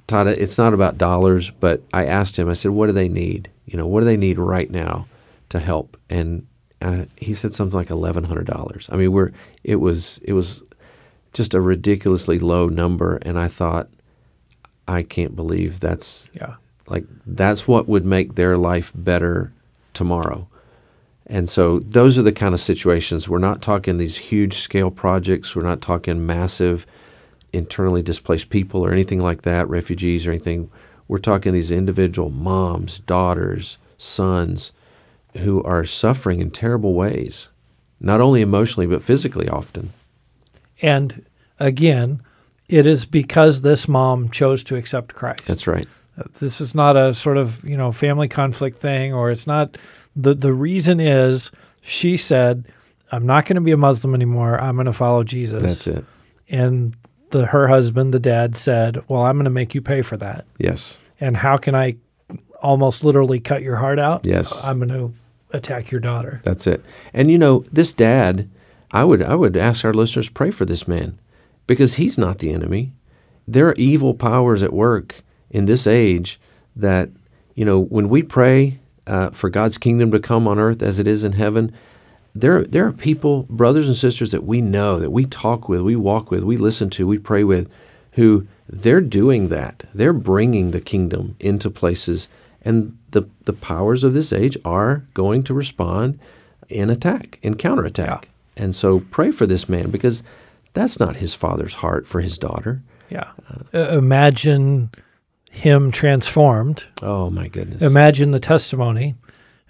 Todd, 0.06 0.28
it's 0.28 0.58
not 0.58 0.72
about 0.72 0.98
dollars, 0.98 1.50
but 1.50 1.82
I 1.92 2.06
asked 2.06 2.38
him. 2.38 2.48
I 2.48 2.54
said, 2.54 2.70
"What 2.70 2.86
do 2.86 2.92
they 2.92 3.08
need? 3.08 3.50
You 3.66 3.76
know, 3.76 3.86
what 3.86 4.00
do 4.00 4.06
they 4.06 4.16
need 4.16 4.38
right 4.38 4.70
now 4.70 5.06
to 5.50 5.58
help?" 5.58 5.96
And 6.08 6.46
uh, 6.80 7.06
he 7.16 7.34
said 7.34 7.54
something 7.54 7.76
like 7.76 7.90
eleven 7.90 8.24
hundred 8.24 8.46
dollars. 8.46 8.88
I 8.90 8.96
mean, 8.96 9.12
we're 9.12 9.32
it 9.64 9.76
was 9.76 10.20
it 10.22 10.32
was 10.32 10.62
just 11.32 11.54
a 11.54 11.60
ridiculously 11.60 12.38
low 12.38 12.68
number, 12.68 13.16
and 13.22 13.38
I 13.38 13.48
thought, 13.48 13.88
I 14.88 15.02
can't 15.02 15.34
believe 15.34 15.80
that's 15.80 16.30
yeah. 16.32 16.54
like 16.88 17.04
that's 17.26 17.66
what 17.66 17.88
would 17.88 18.04
make 18.04 18.34
their 18.34 18.56
life 18.56 18.92
better 18.94 19.52
tomorrow. 19.92 20.48
And 21.26 21.50
so 21.50 21.80
those 21.80 22.18
are 22.18 22.22
the 22.22 22.32
kind 22.32 22.54
of 22.54 22.60
situations. 22.60 23.28
We're 23.28 23.38
not 23.38 23.60
talking 23.60 23.98
these 23.98 24.16
huge 24.16 24.54
scale 24.54 24.92
projects. 24.92 25.56
We're 25.56 25.62
not 25.62 25.80
talking 25.80 26.24
massive 26.24 26.86
internally 27.52 28.02
displaced 28.02 28.50
people 28.50 28.84
or 28.84 28.92
anything 28.92 29.20
like 29.20 29.42
that, 29.42 29.68
refugees 29.68 30.26
or 30.26 30.30
anything. 30.30 30.70
We're 31.08 31.18
talking 31.18 31.52
these 31.52 31.72
individual 31.72 32.30
moms, 32.30 33.00
daughters, 33.00 33.78
sons 33.98 34.72
who 35.38 35.62
are 35.64 35.84
suffering 35.84 36.40
in 36.40 36.50
terrible 36.50 36.94
ways, 36.94 37.48
not 37.98 38.20
only 38.20 38.40
emotionally 38.40 38.86
but 38.86 39.02
physically 39.02 39.48
often. 39.48 39.92
And 40.82 41.24
again, 41.58 42.20
it 42.68 42.86
is 42.86 43.04
because 43.04 43.60
this 43.60 43.88
mom 43.88 44.30
chose 44.30 44.64
to 44.64 44.76
accept 44.76 45.14
Christ. 45.14 45.46
That's 45.46 45.66
right. 45.66 45.88
Uh, 46.18 46.24
this 46.38 46.60
is 46.60 46.74
not 46.74 46.96
a 46.96 47.14
sort 47.14 47.36
of, 47.36 47.62
you 47.64 47.76
know, 47.76 47.92
family 47.92 48.28
conflict 48.28 48.78
thing 48.78 49.12
or 49.12 49.30
it's 49.30 49.46
not 49.46 49.78
the 50.14 50.34
the 50.34 50.52
reason 50.52 50.98
is 50.98 51.50
she 51.82 52.16
said, 52.16 52.66
I'm 53.12 53.26
not 53.26 53.44
going 53.44 53.54
to 53.56 53.60
be 53.60 53.72
a 53.72 53.76
Muslim 53.76 54.14
anymore. 54.14 54.60
I'm 54.60 54.74
going 54.74 54.86
to 54.86 54.92
follow 54.92 55.22
Jesus. 55.22 55.62
That's 55.62 55.86
it. 55.86 56.04
And 56.48 56.96
the 57.30 57.46
her 57.46 57.68
husband, 57.68 58.14
the 58.14 58.20
dad 58.20 58.56
said, 58.56 59.02
"Well, 59.08 59.22
I'm 59.22 59.36
going 59.36 59.44
to 59.44 59.50
make 59.50 59.74
you 59.74 59.80
pay 59.80 60.02
for 60.02 60.16
that." 60.16 60.46
Yes. 60.58 60.98
And 61.20 61.36
how 61.36 61.56
can 61.56 61.74
I 61.74 61.96
almost 62.62 63.04
literally 63.04 63.40
cut 63.40 63.62
your 63.62 63.76
heart 63.76 63.98
out? 63.98 64.26
Yes. 64.26 64.64
I'm 64.64 64.78
going 64.78 64.88
to 64.88 65.14
attack 65.52 65.90
your 65.90 66.00
daughter. 66.00 66.40
That's 66.44 66.66
it. 66.66 66.84
And 67.12 67.30
you 67.30 67.38
know, 67.38 67.64
this 67.72 67.92
dad, 67.92 68.48
I 68.90 69.04
would 69.04 69.22
I 69.22 69.34
would 69.34 69.56
ask 69.56 69.84
our 69.84 69.94
listeners 69.94 70.28
pray 70.28 70.50
for 70.50 70.64
this 70.64 70.88
man 70.88 71.18
because 71.66 71.94
he's 71.94 72.18
not 72.18 72.38
the 72.38 72.52
enemy. 72.52 72.92
There 73.46 73.68
are 73.68 73.74
evil 73.74 74.14
powers 74.14 74.62
at 74.62 74.72
work 74.72 75.22
in 75.50 75.66
this 75.66 75.86
age 75.86 76.40
that, 76.74 77.10
you 77.54 77.64
know, 77.64 77.80
when 77.80 78.08
we 78.08 78.22
pray 78.22 78.80
uh, 79.06 79.30
for 79.30 79.50
God's 79.50 79.78
kingdom 79.78 80.10
to 80.10 80.18
come 80.18 80.48
on 80.48 80.58
earth 80.58 80.82
as 80.82 80.98
it 80.98 81.06
is 81.06 81.24
in 81.24 81.32
heaven, 81.32 81.72
there, 82.34 82.64
there 82.64 82.86
are 82.86 82.92
people, 82.92 83.44
brothers 83.44 83.86
and 83.86 83.96
sisters 83.96 84.30
that 84.32 84.44
we 84.44 84.60
know, 84.60 84.98
that 84.98 85.10
we 85.10 85.24
talk 85.24 85.68
with, 85.68 85.80
we 85.80 85.96
walk 85.96 86.30
with, 86.30 86.42
we 86.42 86.56
listen 86.56 86.90
to, 86.90 87.06
we 87.06 87.18
pray 87.18 87.44
with, 87.44 87.70
who 88.12 88.46
they're 88.68 89.00
doing 89.00 89.48
that. 89.48 89.84
They're 89.94 90.12
bringing 90.12 90.70
the 90.70 90.80
kingdom 90.80 91.36
into 91.38 91.70
places, 91.70 92.28
and 92.62 92.98
the, 93.12 93.28
the 93.44 93.52
powers 93.52 94.04
of 94.04 94.12
this 94.12 94.32
age 94.32 94.58
are 94.64 95.04
going 95.14 95.44
to 95.44 95.54
respond 95.54 96.18
in 96.68 96.90
attack, 96.90 97.38
in 97.42 97.54
counterattack. 97.54 98.28
Yeah. 98.56 98.64
And 98.64 98.74
so 98.74 99.00
pray 99.00 99.30
for 99.30 99.46
this 99.46 99.68
man 99.68 99.90
because 99.90 100.22
that's 100.76 101.00
not 101.00 101.16
his 101.16 101.34
father's 101.34 101.74
heart 101.74 102.06
for 102.06 102.20
his 102.20 102.36
daughter. 102.36 102.82
Yeah. 103.08 103.30
Uh, 103.72 103.78
imagine 103.96 104.90
him 105.50 105.90
transformed. 105.90 106.84
Oh, 107.02 107.30
my 107.30 107.48
goodness. 107.48 107.82
Imagine 107.82 108.30
the 108.30 108.40
testimony. 108.40 109.14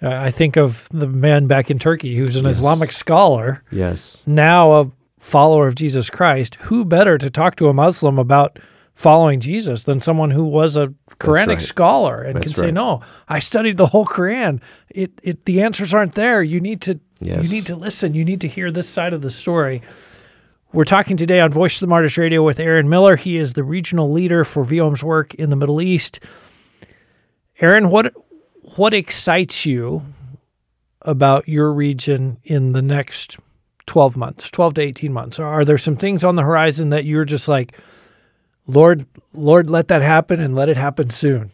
Uh, 0.01 0.09
I 0.09 0.31
think 0.31 0.57
of 0.57 0.89
the 0.91 1.07
man 1.07 1.47
back 1.47 1.71
in 1.71 1.79
Turkey 1.79 2.15
who's 2.15 2.35
an 2.35 2.45
yes. 2.45 2.57
Islamic 2.57 2.91
scholar. 2.91 3.63
Yes. 3.71 4.21
Now 4.27 4.73
a 4.73 4.91
follower 5.17 5.67
of 5.67 5.75
Jesus 5.75 6.09
Christ. 6.09 6.55
Who 6.55 6.83
better 6.83 7.17
to 7.17 7.29
talk 7.29 7.55
to 7.55 7.69
a 7.69 7.73
Muslim 7.73 8.19
about 8.19 8.59
following 8.93 9.39
Jesus 9.39 9.85
than 9.85 10.01
someone 10.01 10.31
who 10.31 10.43
was 10.43 10.75
a 10.75 10.93
Quranic 11.19 11.47
right. 11.47 11.61
scholar 11.61 12.21
and 12.21 12.35
That's 12.35 12.47
can 12.47 12.55
say, 12.55 12.71
"No, 12.71 13.01
I 13.29 13.39
studied 13.39 13.77
the 13.77 13.87
whole 13.87 14.05
Quran. 14.05 14.61
It, 14.89 15.11
it, 15.23 15.45
the 15.45 15.61
answers 15.61 15.93
aren't 15.93 16.15
there. 16.15 16.43
You 16.43 16.59
need 16.59 16.81
to, 16.81 16.99
yes. 17.19 17.43
you 17.43 17.49
need 17.49 17.65
to 17.67 17.75
listen. 17.75 18.13
You 18.13 18.25
need 18.25 18.41
to 18.41 18.47
hear 18.47 18.71
this 18.71 18.89
side 18.89 19.13
of 19.13 19.21
the 19.21 19.31
story." 19.31 19.81
We're 20.73 20.83
talking 20.83 21.15
today 21.15 21.39
on 21.39 21.49
Voice 21.51 21.77
of 21.77 21.79
the 21.79 21.87
Martyrs 21.87 22.17
Radio 22.17 22.43
with 22.43 22.59
Aaron 22.59 22.89
Miller. 22.89 23.15
He 23.15 23.37
is 23.37 23.53
the 23.53 23.63
regional 23.63 24.11
leader 24.11 24.43
for 24.43 24.65
VOM's 24.65 25.01
work 25.01 25.33
in 25.35 25.49
the 25.49 25.55
Middle 25.55 25.81
East. 25.81 26.19
Aaron, 27.61 27.89
what 27.89 28.13
what 28.75 28.93
excites 28.93 29.65
you 29.65 30.03
about 31.03 31.47
your 31.47 31.71
region 31.71 32.37
in 32.43 32.73
the 32.73 32.81
next 32.81 33.37
12 33.85 34.17
months, 34.17 34.51
12 34.51 34.73
to 34.73 34.81
18 34.81 35.13
months? 35.13 35.39
Are 35.39 35.63
there 35.63 35.77
some 35.77 35.95
things 35.95 36.25
on 36.25 36.35
the 36.35 36.43
horizon 36.43 36.89
that 36.89 37.05
you're 37.05 37.23
just 37.23 37.47
like, 37.47 37.79
Lord, 38.67 39.05
Lord, 39.33 39.69
let 39.69 39.87
that 39.87 40.01
happen 40.01 40.41
and 40.41 40.53
let 40.53 40.67
it 40.67 40.75
happen 40.75 41.09
soon? 41.09 41.49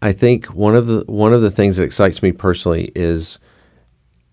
I 0.00 0.12
think 0.12 0.46
one 0.46 0.76
of 0.76 0.86
the 0.86 1.02
one 1.08 1.32
of 1.32 1.42
the 1.42 1.50
things 1.50 1.78
that 1.78 1.84
excites 1.84 2.22
me 2.22 2.30
personally 2.30 2.92
is 2.94 3.40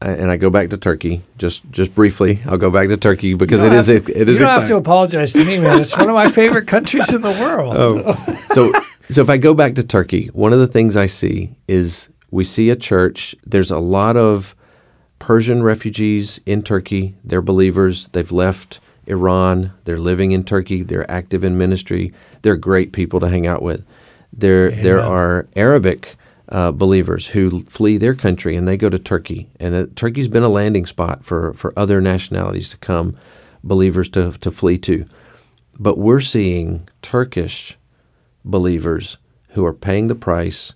and 0.01 0.29
I 0.29 0.37
go 0.37 0.49
back 0.49 0.69
to 0.71 0.77
Turkey 0.77 1.23
just 1.37 1.61
just 1.71 1.95
briefly. 1.95 2.41
I'll 2.45 2.57
go 2.57 2.69
back 2.69 2.89
to 2.89 2.97
Turkey 2.97 3.33
because 3.33 3.63
it 3.63 3.73
is 3.73 3.85
to, 3.87 3.97
it, 3.97 4.09
it 4.09 4.29
is. 4.29 4.39
You 4.39 4.45
don't 4.45 4.47
exciting. 4.47 4.59
have 4.59 4.67
to 4.67 4.77
apologize 4.77 5.33
to 5.33 5.45
me, 5.45 5.59
man. 5.59 5.81
It's 5.81 5.97
one 5.97 6.09
of 6.09 6.15
my 6.15 6.29
favorite 6.29 6.67
countries 6.67 7.13
in 7.13 7.21
the 7.21 7.31
world. 7.41 7.75
Oh, 7.77 8.41
so 8.53 8.71
so 9.09 9.21
if 9.21 9.29
I 9.29 9.37
go 9.37 9.53
back 9.53 9.75
to 9.75 9.83
Turkey, 9.83 10.27
one 10.27 10.53
of 10.53 10.59
the 10.59 10.67
things 10.67 10.95
I 10.95 11.05
see 11.05 11.55
is 11.67 12.09
we 12.31 12.43
see 12.43 12.69
a 12.69 12.75
church. 12.75 13.35
There's 13.45 13.71
a 13.71 13.79
lot 13.79 14.17
of 14.17 14.55
Persian 15.19 15.63
refugees 15.63 16.39
in 16.45 16.61
Turkey. 16.63 17.15
They're 17.23 17.41
believers. 17.41 18.09
They've 18.11 18.31
left 18.31 18.79
Iran. 19.07 19.71
They're 19.85 19.99
living 19.99 20.31
in 20.31 20.43
Turkey. 20.43 20.83
They're 20.83 21.09
active 21.09 21.43
in 21.43 21.57
ministry. 21.57 22.13
They're 22.41 22.57
great 22.57 22.91
people 22.91 23.19
to 23.21 23.29
hang 23.29 23.47
out 23.47 23.61
with. 23.61 23.85
There 24.33 24.67
Amen. 24.69 24.83
there 24.83 25.01
are 25.01 25.47
Arabic 25.55 26.15
uh, 26.49 26.71
believers 26.71 27.27
who 27.27 27.63
flee 27.63 27.97
their 27.97 28.15
country 28.15 28.55
and 28.55 28.67
they 28.67 28.77
go 28.77 28.89
to 28.89 28.99
Turkey. 28.99 29.49
And 29.59 29.75
uh, 29.75 29.85
Turkey's 29.95 30.27
been 30.27 30.43
a 30.43 30.49
landing 30.49 30.85
spot 30.85 31.25
for, 31.25 31.53
for 31.53 31.73
other 31.77 32.01
nationalities 32.01 32.69
to 32.69 32.77
come, 32.77 33.17
believers 33.63 34.09
to, 34.09 34.31
to 34.31 34.51
flee 34.51 34.77
to. 34.79 35.05
But 35.77 35.97
we're 35.97 36.21
seeing 36.21 36.87
Turkish 37.01 37.77
believers 38.43 39.17
who 39.49 39.65
are 39.65 39.73
paying 39.73 40.07
the 40.07 40.15
price 40.15 40.73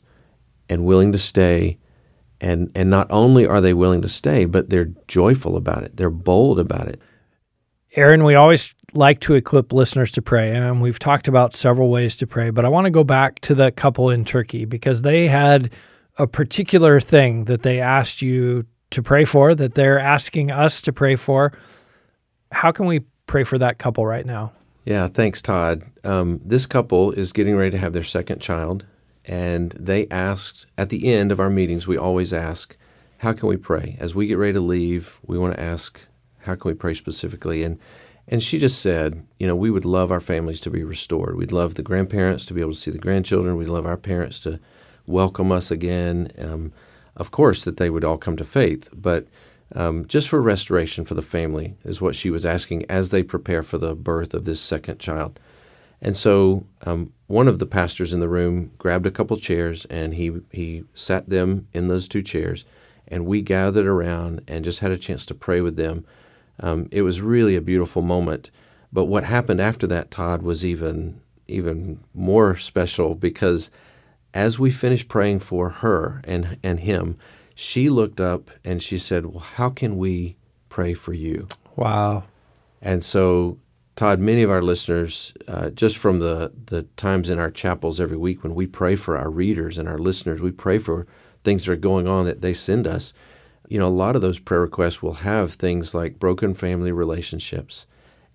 and 0.67 0.85
willing 0.85 1.11
to 1.11 1.19
stay. 1.19 1.77
And, 2.41 2.71
and 2.73 2.89
not 2.89 3.07
only 3.09 3.45
are 3.45 3.61
they 3.61 3.73
willing 3.73 4.01
to 4.01 4.09
stay, 4.09 4.45
but 4.45 4.69
they're 4.69 4.93
joyful 5.07 5.55
about 5.57 5.83
it, 5.83 5.97
they're 5.97 6.09
bold 6.09 6.59
about 6.59 6.87
it. 6.87 7.01
Aaron, 7.95 8.23
we 8.23 8.35
always 8.35 8.75
like 8.93 9.19
to 9.21 9.35
equip 9.35 9.73
listeners 9.73 10.11
to 10.13 10.21
pray, 10.21 10.51
and 10.51 10.81
we've 10.81 10.99
talked 10.99 11.27
about 11.27 11.53
several 11.53 11.89
ways 11.89 12.15
to 12.17 12.27
pray, 12.27 12.49
but 12.49 12.65
I 12.65 12.69
want 12.69 12.85
to 12.85 12.91
go 12.91 13.03
back 13.03 13.39
to 13.41 13.55
the 13.55 13.71
couple 13.71 14.09
in 14.09 14.25
Turkey 14.25 14.65
because 14.65 15.01
they 15.01 15.27
had 15.27 15.71
a 16.17 16.27
particular 16.27 16.99
thing 16.99 17.45
that 17.45 17.63
they 17.63 17.79
asked 17.79 18.21
you 18.21 18.65
to 18.91 19.03
pray 19.03 19.25
for, 19.25 19.55
that 19.55 19.75
they're 19.75 19.99
asking 19.99 20.51
us 20.51 20.81
to 20.81 20.93
pray 20.93 21.15
for. 21.15 21.53
How 22.51 22.71
can 22.71 22.85
we 22.85 23.01
pray 23.27 23.43
for 23.43 23.57
that 23.57 23.77
couple 23.77 24.05
right 24.05 24.25
now? 24.25 24.51
Yeah, 24.85 25.07
thanks, 25.07 25.41
Todd. 25.41 25.83
Um, 26.03 26.41
this 26.43 26.65
couple 26.65 27.11
is 27.11 27.31
getting 27.31 27.55
ready 27.55 27.71
to 27.71 27.77
have 27.77 27.93
their 27.93 28.03
second 28.03 28.41
child, 28.41 28.85
and 29.25 29.71
they 29.73 30.07
asked 30.09 30.65
at 30.77 30.89
the 30.89 31.13
end 31.13 31.31
of 31.31 31.39
our 31.39 31.49
meetings, 31.49 31.87
we 31.87 31.97
always 31.97 32.33
ask, 32.33 32.75
How 33.19 33.33
can 33.33 33.47
we 33.47 33.57
pray? 33.57 33.97
As 33.99 34.15
we 34.15 34.27
get 34.27 34.37
ready 34.37 34.53
to 34.53 34.61
leave, 34.61 35.19
we 35.25 35.37
want 35.37 35.53
to 35.53 35.61
ask, 35.61 35.99
How 36.39 36.55
can 36.55 36.69
we 36.69 36.75
pray 36.75 36.95
specifically? 36.95 37.63
And 37.63 37.77
and 38.31 38.43
she 38.43 38.59
just 38.59 38.79
said, 38.79 39.25
you 39.39 39.47
know, 39.47 39.55
we 39.55 39.71
would 39.71 39.85
love 39.85 40.11
our 40.11 40.19
families 40.19 40.61
to 40.61 40.69
be 40.69 40.83
restored. 40.83 41.35
We'd 41.35 41.51
love 41.51 41.73
the 41.73 41.81
grandparents 41.81 42.45
to 42.45 42.53
be 42.53 42.61
able 42.61 42.73
to 42.73 42.77
see 42.77 42.91
the 42.91 42.99
grandchildren. 42.99 43.57
We'd 43.57 43.69
love 43.69 43.87
our 43.87 43.97
parents 43.97 44.39
to 44.41 44.59
welcome 45.07 45.51
us 45.51 45.71
again. 45.71 46.31
Um, 46.37 46.71
of 47.17 47.31
course, 47.31 47.63
that 47.63 47.77
they 47.77 47.89
would 47.89 48.05
all 48.05 48.19
come 48.19 48.37
to 48.37 48.43
faith, 48.43 48.87
but 48.93 49.27
um, 49.75 50.05
just 50.05 50.29
for 50.29 50.41
restoration 50.43 51.05
for 51.05 51.15
the 51.15 51.23
family 51.23 51.75
is 51.83 52.01
what 52.01 52.15
she 52.15 52.29
was 52.29 52.45
asking 52.45 52.85
as 52.87 53.09
they 53.09 53.23
prepare 53.23 53.63
for 53.63 53.79
the 53.79 53.95
birth 53.95 54.35
of 54.35 54.45
this 54.45 54.61
second 54.61 54.99
child. 54.99 55.39
And 55.99 56.15
so 56.15 56.67
um, 56.83 57.11
one 57.25 57.47
of 57.47 57.57
the 57.57 57.65
pastors 57.65 58.13
in 58.13 58.19
the 58.19 58.29
room 58.29 58.71
grabbed 58.77 59.07
a 59.07 59.11
couple 59.11 59.37
chairs 59.37 59.85
and 59.85 60.13
he, 60.13 60.33
he 60.51 60.83
sat 60.93 61.29
them 61.29 61.67
in 61.73 61.87
those 61.87 62.07
two 62.07 62.21
chairs, 62.21 62.63
and 63.07 63.25
we 63.25 63.41
gathered 63.41 63.87
around 63.87 64.41
and 64.47 64.63
just 64.63 64.79
had 64.79 64.91
a 64.91 64.97
chance 64.97 65.25
to 65.25 65.33
pray 65.33 65.61
with 65.61 65.77
them 65.77 66.05
um, 66.59 66.87
it 66.91 67.01
was 67.01 67.21
really 67.21 67.55
a 67.55 67.61
beautiful 67.61 68.01
moment. 68.01 68.49
But 68.91 69.05
what 69.05 69.23
happened 69.23 69.61
after 69.61 69.87
that, 69.87 70.11
Todd, 70.11 70.41
was 70.41 70.65
even 70.65 71.21
even 71.47 71.99
more 72.13 72.55
special 72.57 73.15
because 73.15 73.71
as 74.33 74.59
we 74.59 74.69
finished 74.69 75.07
praying 75.07 75.39
for 75.39 75.69
her 75.69 76.21
and 76.25 76.57
and 76.63 76.79
him, 76.81 77.17
she 77.55 77.89
looked 77.89 78.19
up 78.19 78.51
and 78.63 78.81
she 78.81 78.97
said, 78.97 79.25
"Well, 79.25 79.39
how 79.39 79.69
can 79.69 79.97
we 79.97 80.37
pray 80.69 80.93
for 80.93 81.13
you?" 81.13 81.47
Wow. 81.75 82.25
And 82.81 83.03
so, 83.03 83.57
Todd, 83.95 84.19
many 84.19 84.43
of 84.43 84.49
our 84.49 84.61
listeners, 84.61 85.33
uh, 85.47 85.69
just 85.69 85.97
from 85.97 86.19
the 86.19 86.51
the 86.67 86.83
times 86.97 87.29
in 87.29 87.39
our 87.39 87.51
chapels 87.51 87.99
every 87.99 88.17
week 88.17 88.43
when 88.43 88.55
we 88.55 88.67
pray 88.67 88.95
for 88.95 89.17
our 89.17 89.29
readers 89.29 89.77
and 89.77 89.87
our 89.87 89.97
listeners, 89.97 90.41
we 90.41 90.51
pray 90.51 90.77
for 90.77 91.05
things 91.43 91.65
that 91.65 91.73
are 91.73 91.77
going 91.77 92.07
on 92.07 92.25
that 92.25 92.41
they 92.41 92.53
send 92.53 92.87
us 92.87 93.13
you 93.69 93.77
know, 93.77 93.87
a 93.87 93.89
lot 93.89 94.15
of 94.15 94.21
those 94.21 94.39
prayer 94.39 94.61
requests 94.61 95.01
will 95.01 95.13
have 95.13 95.53
things 95.53 95.93
like 95.93 96.19
broken 96.19 96.55
family 96.55 96.91
relationships. 96.91 97.85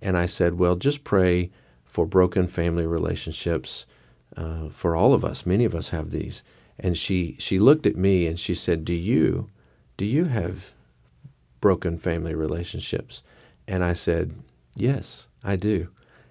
And 0.01 0.17
I 0.17 0.27
said, 0.27 0.59
well, 0.59 0.77
just 0.77 1.03
pray 1.03 1.51
for 1.85 2.07
broken 2.07 2.47
family 2.47 2.87
relationships 2.87 3.85
uh, 4.37 4.69
for 4.69 4.95
all 4.95 5.13
of 5.13 5.25
us. 5.25 5.45
Many 5.45 5.65
of 5.65 5.75
us 5.75 5.89
have 5.89 6.11
these. 6.11 6.43
And 6.79 6.97
she, 6.97 7.37
she 7.41 7.59
looked 7.59 7.85
at 7.85 7.97
me 7.97 8.29
and 8.29 8.39
she 8.39 8.55
said, 8.55 8.85
do 8.85 8.95
you, 8.95 9.51
do 9.97 10.05
you 10.05 10.27
have 10.27 10.73
broken 11.61 11.99
family 11.99 12.35
relationships? 12.35 13.23
And 13.67 13.83
I 13.83 13.93
said, 13.93 14.37
yes, 14.77 15.27
I 15.43 15.57
do. 15.57 15.89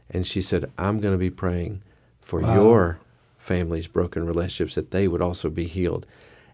And 0.10 0.26
she 0.26 0.42
said, 0.42 0.72
I'm 0.78 1.00
going 1.02 1.14
to 1.14 1.18
be 1.20 1.30
praying 1.30 1.82
for 2.22 2.40
wow. 2.40 2.56
your 2.56 3.00
family's 3.38 3.88
broken 3.88 4.26
relationships 4.26 4.76
that 4.76 4.92
they 4.92 5.10
would 5.10 5.22
also 5.22 5.50
be 5.50 5.66
healed. 5.66 6.06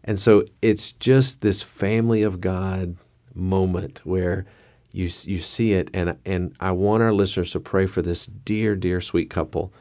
And 0.03 0.19
so 0.19 0.45
it's 0.61 0.93
just 0.93 1.41
this 1.41 1.61
family 1.61 2.23
of 2.23 2.41
God 2.41 2.97
moment 3.33 4.01
where 4.05 4.45
you 4.91 5.09
you 5.23 5.39
see 5.39 5.73
it, 5.73 5.89
and 5.93 6.17
and 6.25 6.55
I 6.59 6.71
want 6.71 7.03
our 7.03 7.13
listeners 7.13 7.51
to 7.51 7.59
pray 7.59 7.85
for 7.85 8.01
this 8.01 8.25
dear, 8.25 8.75
dear, 8.75 9.01
sweet 9.01 9.29
couple. 9.29 9.73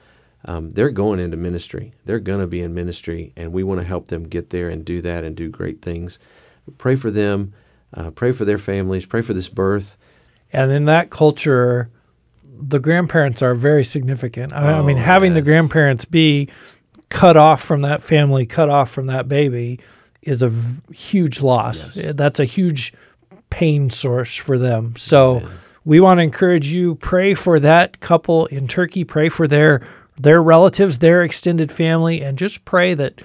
Um, 0.45 0.71
they're 0.71 0.91
going 0.91 1.19
into 1.19 1.37
ministry. 1.37 1.95
They're 2.05 2.21
going 2.21 2.41
to 2.41 2.47
be 2.47 2.61
in 2.61 2.75
ministry, 2.75 3.33
and 3.37 3.53
we 3.53 3.65
want 3.65 3.81
to 3.81 3.87
help 3.87 4.09
them 4.09 4.29
get 4.29 4.51
there 4.51 4.69
and 4.69 4.85
do 4.85 5.01
that 5.03 5.25
and 5.25 5.35
do 5.35 5.49
great 5.49 5.83
things. 5.83 6.19
Pray 6.77 6.95
for 6.95 7.11
them. 7.11 7.55
Uh, 7.93 8.11
pray 8.11 8.33
for 8.33 8.45
their 8.45 8.59
families. 8.59 9.07
Pray 9.07 9.23
for 9.23 9.33
this 9.33 9.49
birth. 9.49 9.97
And 10.53 10.71
in 10.71 10.85
that 10.85 11.11
culture, 11.11 11.91
the 12.45 12.79
grandparents 12.79 13.43
are 13.43 13.55
very 13.55 13.85
significant. 13.85 14.53
I, 14.53 14.73
oh, 14.75 14.81
I 14.81 14.83
mean, 14.83 14.97
having 14.97 15.33
yes. 15.33 15.39
the 15.39 15.43
grandparents 15.43 16.05
be 16.05 16.49
cut 17.09 17.37
off 17.37 17.63
from 17.63 17.83
that 17.83 18.03
family, 18.03 18.47
cut 18.47 18.69
off 18.69 18.91
from 18.91 19.07
that 19.07 19.29
baby, 19.29 19.81
is 20.23 20.43
a 20.43 20.49
v- 20.49 20.95
huge 20.95 21.41
loss. 21.41 21.97
Yes. 21.97 22.15
That's 22.15 22.41
a 22.41 22.45
huge 22.45 22.93
pain 23.51 23.91
source 23.91 24.37
for 24.37 24.59
them. 24.59 24.95
So 24.97 25.39
Amen. 25.39 25.53
we 25.85 26.01
want 26.01 26.19
to 26.19 26.23
encourage 26.23 26.69
you 26.69 26.97
pray 26.97 27.35
for 27.35 27.59
that 27.61 28.01
couple 28.01 28.47
in 28.47 28.69
Turkey, 28.69 29.05
pray 29.05 29.29
for 29.29 29.47
their 29.47 29.83
their 30.21 30.43
relatives, 30.43 30.99
their 30.99 31.23
extended 31.23 31.71
family 31.71 32.23
and 32.23 32.37
just 32.37 32.65
pray 32.65 32.93
that 32.95 33.23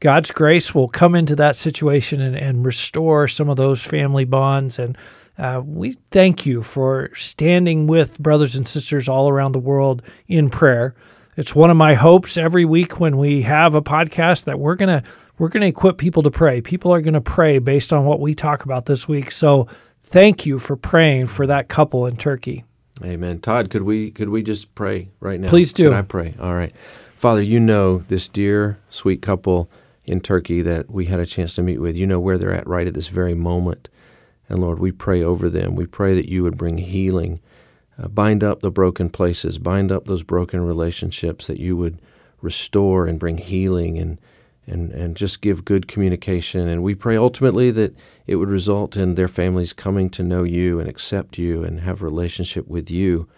God's 0.00 0.30
grace 0.30 0.74
will 0.74 0.88
come 0.88 1.14
into 1.14 1.34
that 1.36 1.56
situation 1.56 2.20
and, 2.20 2.36
and 2.36 2.66
restore 2.66 3.28
some 3.28 3.48
of 3.48 3.56
those 3.56 3.82
family 3.82 4.26
bonds 4.26 4.78
and 4.78 4.98
uh, 5.36 5.60
we 5.64 5.96
thank 6.10 6.46
you 6.46 6.62
for 6.62 7.10
standing 7.14 7.86
with 7.86 8.18
brothers 8.20 8.54
and 8.54 8.68
sisters 8.68 9.08
all 9.08 9.28
around 9.28 9.52
the 9.52 9.58
world 9.58 10.02
in 10.28 10.48
prayer. 10.48 10.94
It's 11.36 11.54
one 11.54 11.70
of 11.70 11.76
my 11.76 11.94
hopes 11.94 12.36
every 12.36 12.64
week 12.64 13.00
when 13.00 13.16
we 13.16 13.42
have 13.42 13.74
a 13.74 13.82
podcast 13.82 14.44
that 14.44 14.60
we're 14.60 14.76
going 14.76 15.02
to 15.02 15.08
we're 15.38 15.48
going 15.48 15.62
to 15.62 15.66
equip 15.66 15.98
people 15.98 16.22
to 16.22 16.30
pray. 16.30 16.60
People 16.60 16.92
are 16.92 17.00
going 17.00 17.14
to 17.14 17.20
pray 17.20 17.58
based 17.58 17.92
on 17.92 18.04
what 18.04 18.20
we 18.20 18.34
talk 18.34 18.64
about 18.64 18.86
this 18.86 19.08
week. 19.08 19.30
So 19.30 19.66
thank 20.00 20.46
you 20.46 20.58
for 20.58 20.76
praying 20.76 21.26
for 21.26 21.46
that 21.46 21.68
couple 21.68 22.06
in 22.06 22.16
Turkey. 22.16 22.64
Amen. 23.02 23.40
Todd, 23.40 23.70
could 23.70 23.82
we 23.82 24.12
could 24.12 24.28
we 24.28 24.42
just 24.42 24.72
pray 24.76 25.08
right 25.18 25.40
now? 25.40 25.48
Please 25.48 25.72
do. 25.72 25.90
Can 25.90 25.98
I 25.98 26.02
pray? 26.02 26.34
All 26.40 26.54
right. 26.54 26.72
Father, 27.16 27.42
you 27.42 27.58
know 27.58 27.98
this 27.98 28.28
dear, 28.28 28.78
sweet 28.88 29.20
couple 29.20 29.68
in 30.04 30.20
Turkey 30.20 30.62
that 30.62 30.90
we 30.90 31.06
had 31.06 31.18
a 31.18 31.26
chance 31.26 31.54
to 31.54 31.62
meet 31.62 31.78
with. 31.78 31.96
You 31.96 32.06
know 32.06 32.20
where 32.20 32.38
they're 32.38 32.52
at 32.52 32.66
right 32.66 32.86
at 32.86 32.94
this 32.94 33.08
very 33.08 33.34
moment. 33.34 33.88
And 34.48 34.60
Lord, 34.60 34.78
we 34.78 34.92
pray 34.92 35.22
over 35.22 35.48
them. 35.48 35.74
We 35.74 35.86
pray 35.86 36.14
that 36.14 36.28
you 36.28 36.42
would 36.42 36.58
bring 36.58 36.78
healing, 36.78 37.40
uh, 37.98 38.08
bind 38.08 38.44
up 38.44 38.60
the 38.60 38.70
broken 38.70 39.08
places, 39.08 39.58
bind 39.58 39.90
up 39.90 40.04
those 40.04 40.22
broken 40.22 40.60
relationships, 40.60 41.46
that 41.46 41.58
you 41.58 41.76
would 41.76 41.98
restore 42.42 43.06
and 43.06 43.18
bring 43.18 43.38
healing 43.38 43.98
and 43.98 44.18
and, 44.66 44.90
and 44.92 45.16
just 45.16 45.40
give 45.40 45.64
good 45.64 45.86
communication. 45.86 46.68
And 46.68 46.82
we 46.82 46.94
pray 46.94 47.16
ultimately 47.16 47.70
that 47.72 47.94
it 48.26 48.36
would 48.36 48.48
result 48.48 48.96
in 48.96 49.14
their 49.14 49.28
families 49.28 49.72
coming 49.72 50.10
to 50.10 50.22
know 50.22 50.42
you 50.42 50.80
and 50.80 50.88
accept 50.88 51.38
you 51.38 51.64
and 51.64 51.80
have 51.80 52.00
a 52.00 52.04
relationship 52.04 52.66
with 52.66 52.90
you. 52.90 53.28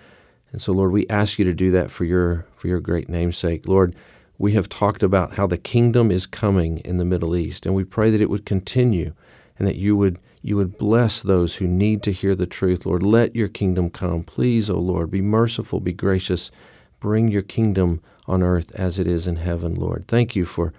And 0.53 0.63
so, 0.63 0.73
Lord, 0.73 0.93
we 0.93 1.07
ask 1.09 1.39
you 1.39 1.45
to 1.45 1.55
do 1.55 1.71
that 1.73 1.91
for 1.91 2.05
your 2.05 2.47
for 2.55 2.69
your 2.69 2.81
great 2.81 3.09
namesake. 3.09 3.67
Lord, 3.67 3.95
we 4.39 4.53
have 4.53 4.69
talked 4.69 5.03
about 5.03 5.35
how 5.35 5.47
the 5.47 5.59
kingdom 5.59 6.11
is 6.11 6.27
coming 6.27 6.79
in 6.79 6.99
the 6.99 7.05
Middle 7.05 7.37
East, 7.37 7.67
and 7.67 7.75
we 7.75 7.85
pray 7.85 8.11
that 8.11 8.21
it 8.21 8.31
would 8.31 8.47
continue 8.47 9.13
and 9.59 9.67
that 9.67 9.77
you 9.77 9.97
would 9.97 10.19
you 10.43 10.57
would 10.57 10.79
bless 10.79 11.23
those 11.23 11.57
who 11.57 11.67
need 11.67 12.03
to 12.05 12.13
hear 12.13 12.37
the 12.37 12.47
truth. 12.47 12.87
Lord, 12.87 13.03
let 13.03 13.35
your 13.35 13.49
kingdom 13.49 13.91
come. 13.91 14.23
Please, 14.23 14.71
O 14.71 14.77
oh 14.77 14.79
Lord, 14.79 15.11
be 15.11 15.21
merciful, 15.21 15.81
be 15.81 15.93
gracious. 15.93 16.53
Bring 17.01 17.29
your 17.29 17.43
kingdom 17.43 18.01
on 18.27 18.43
earth 18.43 18.73
as 18.75 18.99
it 18.99 19.07
is 19.07 19.27
in 19.27 19.37
heaven, 19.37 19.75
Lord. 19.75 20.07
Thank 20.07 20.37
you 20.37 20.45
for 20.45 20.73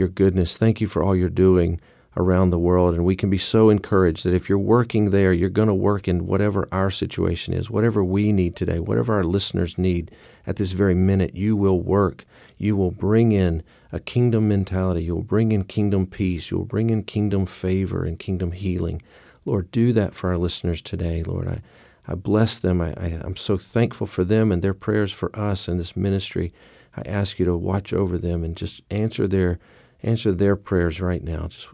your 0.00 0.08
goodness. 0.08 0.56
Thank 0.56 0.80
you 0.80 0.88
for 0.88 1.02
all 1.04 1.14
you're 1.14 1.28
doing 1.28 1.80
around 2.16 2.50
the 2.50 2.58
world. 2.58 2.94
And 2.94 3.04
we 3.04 3.14
can 3.14 3.30
be 3.30 3.38
so 3.38 3.70
encouraged 3.70 4.24
that 4.24 4.34
if 4.34 4.48
you're 4.48 4.58
working 4.58 5.10
there, 5.10 5.32
you're 5.32 5.48
going 5.48 5.68
to 5.68 5.74
work 5.74 6.08
in 6.08 6.26
whatever 6.26 6.68
our 6.72 6.90
situation 6.90 7.54
is, 7.54 7.70
whatever 7.70 8.02
we 8.02 8.32
need 8.32 8.56
today, 8.56 8.80
whatever 8.80 9.14
our 9.14 9.22
listeners 9.22 9.78
need 9.78 10.10
at 10.46 10.56
this 10.56 10.72
very 10.72 10.94
minute, 10.94 11.36
you 11.36 11.54
will 11.54 11.80
work. 11.80 12.24
You 12.58 12.76
will 12.76 12.90
bring 12.90 13.30
in 13.30 13.62
a 13.92 14.00
kingdom 14.00 14.48
mentality. 14.48 15.04
You'll 15.04 15.22
bring 15.22 15.52
in 15.52 15.64
kingdom 15.64 16.06
peace. 16.06 16.50
You'll 16.50 16.64
bring 16.64 16.90
in 16.90 17.04
kingdom 17.04 17.46
favor 17.46 18.04
and 18.04 18.18
kingdom 18.18 18.52
healing. 18.52 19.02
Lord, 19.44 19.70
do 19.70 19.92
that 19.92 20.14
for 20.14 20.30
our 20.30 20.38
listeners 20.38 20.82
today, 20.82 21.22
Lord. 21.22 21.46
I, 21.46 21.60
I 22.08 22.14
bless 22.14 22.58
them. 22.58 22.80
I, 22.80 22.90
I, 22.94 23.20
I'm 23.22 23.36
so 23.36 23.56
thankful 23.56 24.06
for 24.06 24.24
them 24.24 24.50
and 24.50 24.62
their 24.62 24.74
prayers 24.74 25.12
for 25.12 25.34
us 25.38 25.68
and 25.68 25.78
this 25.78 25.96
ministry. 25.96 26.52
I 26.96 27.02
ask 27.02 27.38
you 27.38 27.44
to 27.46 27.56
watch 27.56 27.92
over 27.92 28.18
them 28.18 28.42
and 28.42 28.56
just 28.56 28.82
answer 28.90 29.28
their 29.28 29.60
answer 30.02 30.32
their 30.32 30.56
prayers 30.56 31.00
right 31.00 31.22
now. 31.22 31.46
Just, 31.48 31.68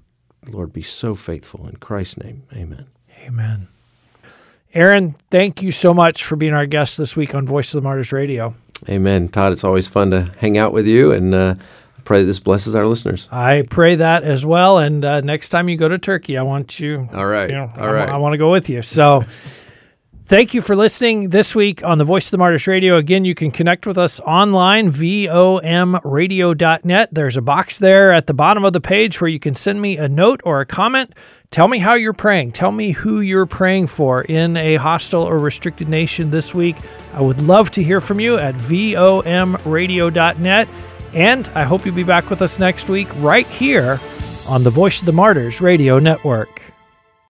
Lord, 0.50 0.72
be 0.72 0.82
so 0.82 1.14
faithful. 1.14 1.66
In 1.66 1.76
Christ's 1.76 2.18
name, 2.18 2.44
amen. 2.52 2.86
Amen. 3.24 3.68
Aaron, 4.74 5.16
thank 5.30 5.62
you 5.62 5.70
so 5.70 5.94
much 5.94 6.24
for 6.24 6.36
being 6.36 6.52
our 6.52 6.66
guest 6.66 6.98
this 6.98 7.16
week 7.16 7.34
on 7.34 7.46
Voice 7.46 7.72
of 7.72 7.78
the 7.78 7.82
Martyrs 7.82 8.12
Radio. 8.12 8.54
Amen. 8.88 9.28
Todd, 9.28 9.52
it's 9.52 9.64
always 9.64 9.86
fun 9.86 10.10
to 10.10 10.30
hang 10.38 10.58
out 10.58 10.72
with 10.72 10.86
you 10.86 11.12
and 11.12 11.34
uh, 11.34 11.54
pray 12.04 12.24
this 12.24 12.38
blesses 12.38 12.76
our 12.76 12.86
listeners. 12.86 13.26
I 13.32 13.64
pray 13.70 13.94
that 13.94 14.22
as 14.22 14.44
well. 14.44 14.78
And 14.78 15.04
uh, 15.04 15.22
next 15.22 15.48
time 15.48 15.68
you 15.68 15.78
go 15.78 15.88
to 15.88 15.98
Turkey, 15.98 16.36
I 16.36 16.42
want 16.42 16.78
you. 16.78 17.08
All 17.14 17.26
right. 17.26 17.48
You 17.48 17.56
know, 17.56 17.72
All 17.76 17.84
I, 17.84 17.92
right. 17.92 18.08
I 18.08 18.18
want 18.18 18.34
to 18.34 18.38
go 18.38 18.50
with 18.50 18.68
you. 18.68 18.82
So 18.82 19.24
Thank 20.26 20.52
you 20.54 20.60
for 20.60 20.74
listening 20.74 21.28
this 21.28 21.54
week 21.54 21.84
on 21.84 21.98
the 21.98 22.04
Voice 22.04 22.24
of 22.24 22.32
the 22.32 22.38
Martyrs 22.38 22.66
Radio. 22.66 22.96
Again, 22.96 23.24
you 23.24 23.32
can 23.32 23.52
connect 23.52 23.86
with 23.86 23.96
us 23.96 24.18
online, 24.18 24.90
vomradio.net. 24.90 27.08
There's 27.12 27.36
a 27.36 27.42
box 27.42 27.78
there 27.78 28.12
at 28.12 28.26
the 28.26 28.34
bottom 28.34 28.64
of 28.64 28.72
the 28.72 28.80
page 28.80 29.20
where 29.20 29.30
you 29.30 29.38
can 29.38 29.54
send 29.54 29.80
me 29.80 29.98
a 29.98 30.08
note 30.08 30.40
or 30.42 30.60
a 30.60 30.66
comment. 30.66 31.14
Tell 31.52 31.68
me 31.68 31.78
how 31.78 31.94
you're 31.94 32.12
praying. 32.12 32.50
Tell 32.50 32.72
me 32.72 32.90
who 32.90 33.20
you're 33.20 33.46
praying 33.46 33.86
for 33.86 34.22
in 34.22 34.56
a 34.56 34.74
hostile 34.74 35.22
or 35.22 35.38
restricted 35.38 35.88
nation 35.88 36.30
this 36.30 36.52
week. 36.52 36.74
I 37.12 37.20
would 37.20 37.40
love 37.40 37.70
to 37.70 37.84
hear 37.84 38.00
from 38.00 38.18
you 38.18 38.36
at 38.36 38.56
vomradio.net. 38.56 40.68
And 41.14 41.48
I 41.54 41.62
hope 41.62 41.86
you'll 41.86 41.94
be 41.94 42.02
back 42.02 42.30
with 42.30 42.42
us 42.42 42.58
next 42.58 42.90
week 42.90 43.06
right 43.18 43.46
here 43.46 44.00
on 44.48 44.64
the 44.64 44.70
Voice 44.70 44.98
of 44.98 45.06
the 45.06 45.12
Martyrs 45.12 45.60
Radio 45.60 46.00
Network. 46.00 46.72